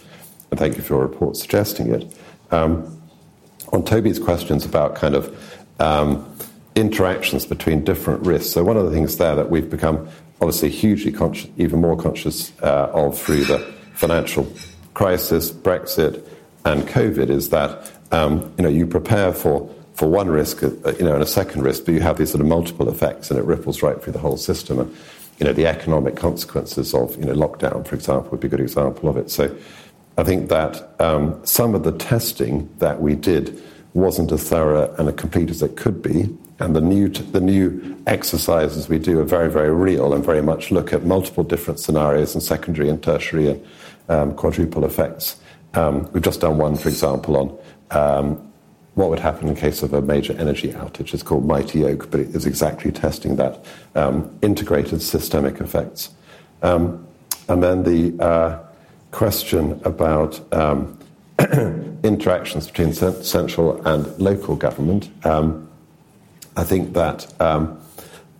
[0.51, 2.17] and thank you for your report suggesting it.
[2.51, 2.93] Um,
[3.73, 6.37] on Toby's questions about kind of um,
[6.77, 8.53] interactions between different risks.
[8.53, 10.09] So one of the things there that we've become
[10.41, 14.47] obviously hugely conscious, even more conscious uh, of through the financial
[14.95, 16.25] crisis, Brexit,
[16.65, 20.69] and COVID is that um, you know you prepare for for one risk, uh,
[20.99, 23.41] you know, and a second risk, but you have these sort of multiple effects, and
[23.41, 24.79] it ripples right through the whole system.
[24.79, 24.95] And
[25.39, 28.61] you know, the economic consequences of you know lockdown, for example, would be a good
[28.61, 29.31] example of it.
[29.31, 29.55] So
[30.19, 35.09] I think that um, some of the testing that we did wasn't as thorough and
[35.09, 36.29] as complete as it could be.
[36.59, 40.43] And the new, t- the new exercises we do are very, very real and very
[40.43, 43.67] much look at multiple different scenarios and secondary and tertiary and
[44.09, 45.37] um, quadruple effects.
[45.75, 47.59] Um, we've just done one, for example, on
[47.91, 48.53] um,
[48.95, 51.13] what would happen in case of a major energy outage.
[51.13, 56.11] It's called Mighty Oak, but it is exactly testing that um, integrated systemic effects.
[56.63, 57.07] Um,
[57.49, 58.59] and then the uh,
[59.11, 60.41] question about
[62.03, 65.11] interactions between central and local government.
[66.57, 67.79] I think that um,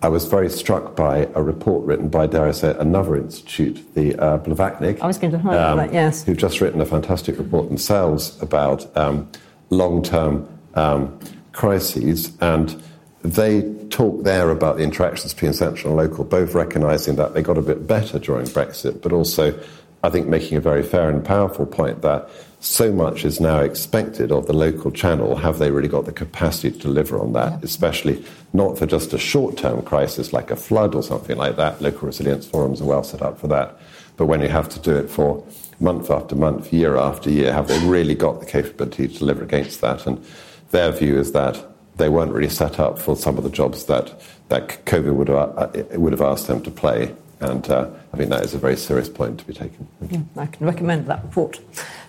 [0.01, 4.15] I was very struck by a report written by, dare I say, another institute, the
[4.15, 5.01] uh, Blavatnik.
[5.01, 6.23] I was going to highlight um, that, yes.
[6.23, 9.29] Who've just written a fantastic report themselves about um,
[9.69, 11.19] long term um,
[11.51, 12.31] crises.
[12.41, 12.81] And
[13.23, 17.57] they talk there about the interactions between central and local, both recognizing that they got
[17.57, 19.59] a bit better during Brexit, but also
[20.03, 22.29] I think, making a very fair and powerful point that
[22.59, 25.35] so much is now expected of the local channel.
[25.35, 27.51] Have they really got the capacity to deliver on that?
[27.51, 27.59] Yeah.
[27.63, 31.81] Especially not for just a short term crisis like a flood or something like that.
[31.81, 33.77] Local resilience forums are well set up for that.
[34.17, 35.45] But when you have to do it for
[35.79, 39.81] month after month, year after year, have they really got the capability to deliver against
[39.81, 40.07] that?
[40.07, 40.25] And
[40.71, 41.63] their view is that
[41.97, 45.57] they weren't really set up for some of the jobs that, that COVID would have,
[45.57, 47.15] uh, would have asked them to play.
[47.39, 49.87] And uh, I think that is a very serious point to be taken.
[50.09, 51.59] Yeah, I can recommend that report.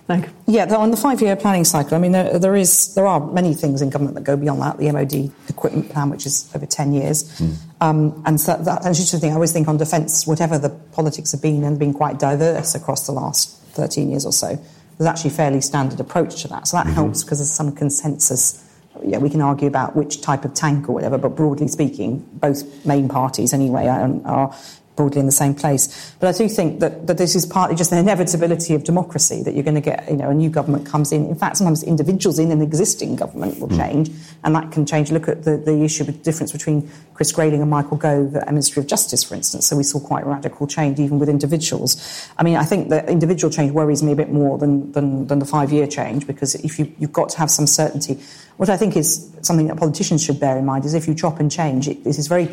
[0.09, 3.53] Thank Yeah, on the five-year planning cycle, I mean, there, there is there are many
[3.53, 4.79] things in government that go beyond that.
[4.79, 7.55] The MOD equipment plan, which is over ten years, mm.
[7.83, 9.33] um, and so that, that's just the thing.
[9.33, 13.05] I always think on defence, whatever the politics have been, and been quite diverse across
[13.05, 14.59] the last thirteen years or so.
[14.97, 16.95] There's actually a fairly standard approach to that, so that mm-hmm.
[16.95, 18.65] helps because there's some consensus
[19.05, 22.85] yeah, we can argue about which type of tank or whatever, but broadly speaking, both
[22.85, 24.57] main parties anyway are, are
[24.99, 26.13] broadly in the same place.
[26.19, 29.55] But I do think that, that this is partly just the inevitability of democracy that
[29.55, 31.27] you're going to get, you know, a new government comes in.
[31.29, 33.79] In fact, sometimes individuals in an existing government will mm.
[33.79, 34.11] change,
[34.43, 35.13] and that can change.
[35.13, 38.81] Look at the, the issue, the difference between Chris Grayling and Michael Gove at Ministry
[38.81, 39.69] of Justice, for instance.
[39.69, 42.29] So we saw quite radical change even with individuals.
[42.37, 45.39] I mean, I think that individual change worries me a bit more than, than, than
[45.39, 48.19] the five year change because if you, you've got to have some certainty.
[48.57, 51.39] What I think is something that politicians should bear in mind is if you chop
[51.39, 52.49] and change, it, is very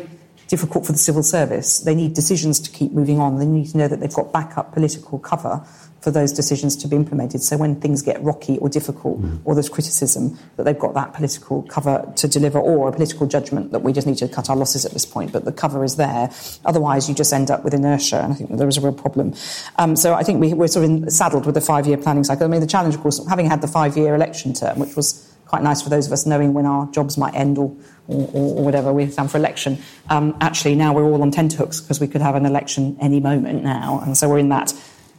[0.48, 1.80] difficult for the civil service.
[1.80, 3.38] They need decisions to keep moving on.
[3.38, 5.66] They need to know that they've got backup political cover
[6.06, 7.42] for those decisions to be implemented.
[7.42, 9.40] So when things get rocky or difficult mm.
[9.44, 13.72] or there's criticism, that they've got that political cover to deliver or a political judgment
[13.72, 15.32] that we just need to cut our losses at this point.
[15.32, 16.30] But the cover is there.
[16.64, 18.22] Otherwise, you just end up with inertia.
[18.22, 19.34] And I think there is a real problem.
[19.78, 22.44] Um, so I think we, are sort of saddled with the five-year planning cycle.
[22.44, 25.62] I mean, the challenge, of course, having had the five-year election term, which was quite
[25.62, 27.74] nice for those of us knowing when our jobs might end or
[28.08, 29.78] or, or, whatever we stand for election.
[30.08, 33.64] Um, actually, now we're all on tenterhooks because we could have an election any moment
[33.64, 34.72] now, and so we're in that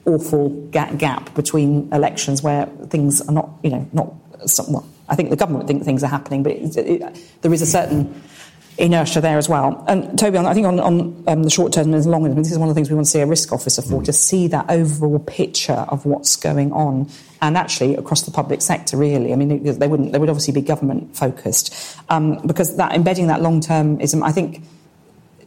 [0.05, 4.13] awful gap between elections where things are not, you know, not.
[4.69, 7.65] Well, I think the government think things are happening, but it, it, there is a
[7.65, 8.21] certain
[8.77, 9.83] inertia there as well.
[9.87, 12.51] And Toby, I think on, on um, the short term and the long term, this
[12.51, 14.05] is one of the things we want to see a risk officer for, mm.
[14.05, 17.09] to see that overall picture of what's going on.
[17.41, 20.11] And actually, across the public sector, really, I mean, they wouldn't.
[20.11, 21.73] They would obviously be government focused
[22.09, 24.63] um, because that embedding that long termism, I think,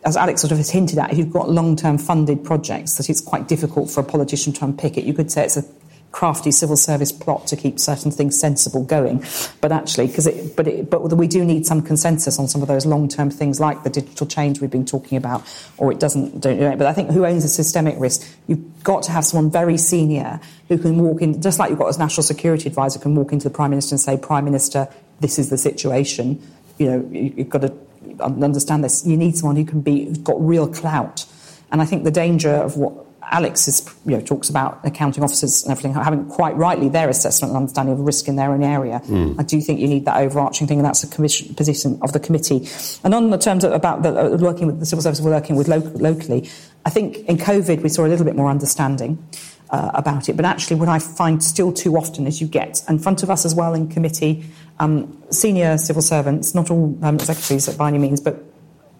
[0.05, 3.11] as Alex sort of has hinted at, if you've got long term funded projects, that
[3.11, 5.05] it's quite difficult for a politician to unpick it.
[5.05, 5.64] You could say it's a
[6.12, 9.24] crafty civil service plot to keep certain things sensible going.
[9.61, 12.68] But actually, because it, but it, but we do need some consensus on some of
[12.68, 15.42] those long-term things like the digital change we've been talking about,
[15.78, 16.40] or it doesn't.
[16.40, 18.28] Don't, but I think who owns the systemic risk?
[18.48, 21.94] You've got to have someone very senior who can walk in, just like you've got
[21.94, 24.88] a national security advisor can walk into the prime minister and say, Prime Minister,
[25.20, 26.42] this is the situation.
[26.78, 27.74] You know, you've got to
[28.20, 29.06] understand this.
[29.06, 31.26] You need someone who can be who's got real clout.
[31.70, 35.62] And I think the danger of what Alex is, you know, talks about accounting officers
[35.62, 39.01] and everything having quite rightly their assessment and understanding of risk in their own area.
[39.07, 39.39] Mm.
[39.39, 42.20] I do think you need that overarching thing, and that's a commission, position of the
[42.20, 42.68] committee.
[43.05, 45.68] And on the terms of, about the, uh, working with the civil service, working with
[45.68, 46.51] lo- locally,
[46.85, 49.24] I think in COVID we saw a little bit more understanding.
[49.72, 52.99] Uh, about it, but actually, what I find still too often is you get in
[52.99, 54.45] front of us as well in committee
[54.81, 58.43] um, senior civil servants, not all um, secretaries by any means, but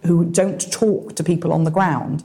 [0.05, 2.23] who don't talk to people on the ground.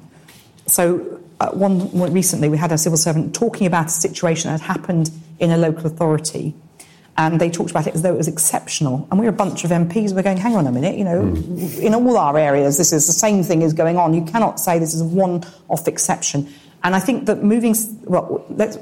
[0.67, 4.61] So uh, one, one, recently we had a civil servant talking about a situation that
[4.61, 6.53] had happened in a local authority
[7.17, 9.07] and they talked about it as though it was exceptional.
[9.09, 10.13] And we're a bunch of MPs.
[10.13, 11.79] We're going, hang on a minute, you know, mm.
[11.79, 14.13] in all our areas, this is the same thing is going on.
[14.13, 16.53] You cannot say this is a one-off exception.
[16.83, 17.73] And I think that moving,
[18.03, 18.77] well, let's,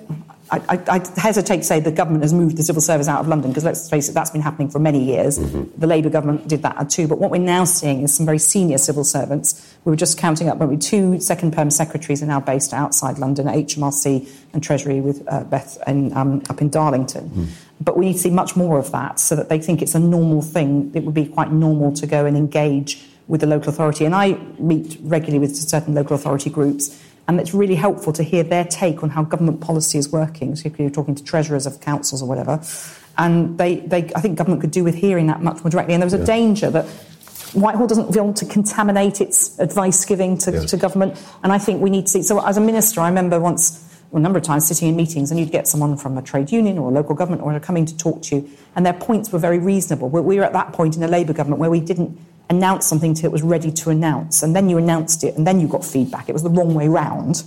[0.70, 3.52] I, I, hesitate to say the government has moved the civil service out of London
[3.52, 5.40] because let's face it, that's been happening for many years.
[5.40, 5.80] Mm-hmm.
[5.80, 7.08] The Labour government did that too.
[7.08, 9.76] But what we're now seeing is some very senior civil servants.
[9.84, 13.48] We were just counting up, maybe two second perm secretaries are now based outside London
[13.48, 17.30] at HMRC and Treasury with uh, Beth in, um, up in Darlington.
[17.30, 17.48] Mm.
[17.82, 20.00] But we need to see much more of that so that they think it's a
[20.00, 20.92] normal thing.
[20.94, 24.06] It would be quite normal to go and engage with the local authority.
[24.06, 28.44] And I meet regularly with certain local authority groups and it's really helpful to hear
[28.44, 30.56] their take on how government policy is working.
[30.56, 32.62] So if you're talking to treasurers of councils or whatever,
[33.18, 35.94] and they, they, I think government could do with hearing that much more directly.
[35.94, 36.26] And there was a yeah.
[36.26, 36.86] danger that
[37.54, 40.72] Whitehall doesn't want to contaminate its advice giving to, yes.
[40.72, 41.22] to government.
[41.44, 42.24] And I think we need to see.
[42.24, 43.80] So as a minister, I remember once,
[44.12, 46.52] well, a number of times sitting in meetings, and you'd get someone from a trade
[46.52, 49.40] union or a local government or coming to talk to you, and their points were
[49.40, 50.10] very reasonable.
[50.10, 52.20] We were at that point in a Labour government where we didn't
[52.50, 55.60] announce something until it was ready to announce, and then you announced it, and then
[55.60, 56.30] you got feedback.
[56.30, 57.44] It was the wrong way round.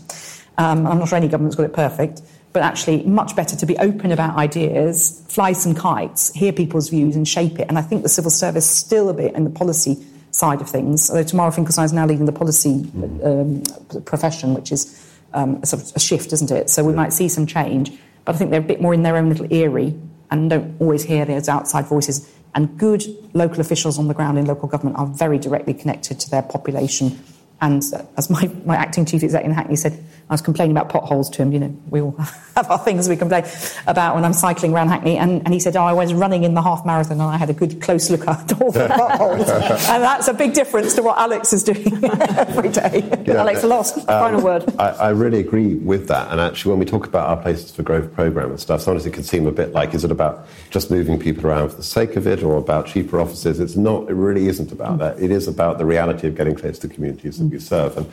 [0.58, 2.22] Um, I'm not sure any government's got it perfect,
[2.52, 7.14] but actually, much better to be open about ideas, fly some kites, hear people's views,
[7.14, 7.68] and shape it.
[7.68, 10.68] And I think the civil service is still a bit in the policy side of
[10.68, 11.10] things.
[11.10, 12.90] Although Tamara Finkelstein is now leading the policy
[13.24, 13.62] um,
[14.04, 16.70] profession, which is um, a, sort of a shift, isn't it?
[16.70, 17.92] So we might see some change,
[18.24, 19.94] but I think they're a bit more in their own little eyrie
[20.30, 22.30] and don't always hear those outside voices.
[22.56, 23.04] And good
[23.34, 27.22] local officials on the ground in local government are very directly connected to their population.
[27.60, 27.82] And
[28.16, 31.42] as my, my acting chief executive in Hackney said, I was complaining about potholes to
[31.42, 31.52] him.
[31.52, 32.16] You know, we all
[32.56, 33.44] have our things we complain
[33.86, 35.18] about when I'm cycling around Hackney.
[35.18, 37.48] And, and he said, Oh, I was running in the half marathon and I had
[37.48, 39.48] a good close look at all the potholes.
[39.88, 43.08] and that's a big difference to what Alex is doing every day.
[43.24, 44.64] Yeah, Alex, last um, final word.
[44.80, 46.32] I, I, really agree with that.
[46.32, 49.12] And actually, when we talk about our Places for Growth program and stuff, sometimes it
[49.12, 52.16] can seem a bit like, is it about just moving people around for the sake
[52.16, 53.60] of it or about cheaper offices?
[53.60, 54.98] It's not, it really isn't about mm.
[54.98, 55.22] that.
[55.22, 57.52] It is about the reality of getting close to communities that mm.
[57.52, 57.96] we serve.
[57.96, 58.10] And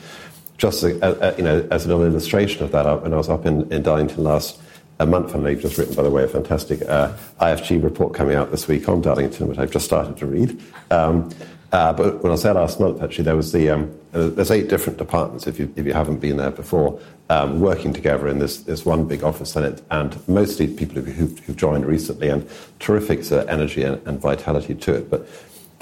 [0.56, 3.70] just a, a, you know, as an illustration of that, when I was up in,
[3.72, 4.60] in Darlington last
[5.00, 8.36] a month, and I've just written, by the way, a fantastic uh, IFG report coming
[8.36, 10.60] out this week on Darlington, which I've just started to read.
[10.90, 11.30] Um,
[11.72, 14.68] uh, but when I was there last month, actually, there was the um, there's eight
[14.68, 17.00] different departments if you if you haven't been there before,
[17.30, 21.36] um, working together in this this one big office, and it and mostly people who've,
[21.40, 22.48] who've joined recently, and
[22.78, 25.10] terrific uh, energy and, and vitality to it.
[25.10, 25.26] But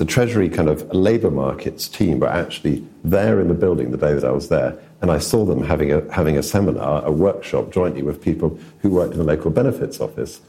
[0.03, 4.13] the Treasury kind of labour markets team were actually there in the building the day
[4.15, 7.71] that I was there, and I saw them having a, having a seminar, a workshop
[7.71, 10.41] jointly with people who worked in the local benefits office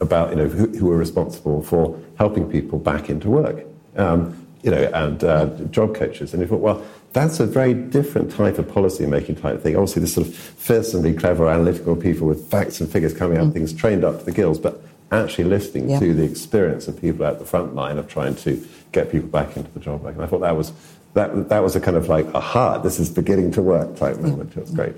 [0.00, 4.70] about, you know, who, who were responsible for helping people back into work, um, you
[4.70, 6.32] know, and uh, job coaches.
[6.32, 6.82] And you thought, well,
[7.12, 9.76] that's a very different type of policy making type thing.
[9.76, 13.52] Obviously, this sort of fearsomely clever analytical people with facts and figures coming out, mm.
[13.52, 15.98] things trained up to the gills, but actually listening yeah.
[15.98, 19.56] to the experience of people at the front line of trying to get people back
[19.56, 20.04] into the job.
[20.04, 20.72] And I thought that was
[21.14, 24.56] that that was a kind of like aha, this is beginning to work type moment.
[24.56, 24.94] It was great.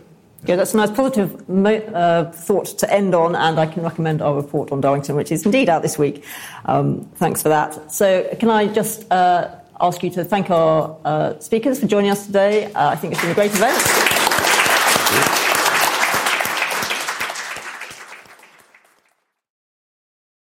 [0.47, 4.34] Yeah, that's a nice positive uh, thought to end on, and I can recommend our
[4.34, 6.22] report on Darlington, which is indeed out this week.
[6.66, 7.90] Um, thanks for that.
[7.90, 12.26] So, can I just uh, ask you to thank our uh, speakers for joining us
[12.26, 12.70] today?
[12.74, 14.03] Uh, I think it's been a great event.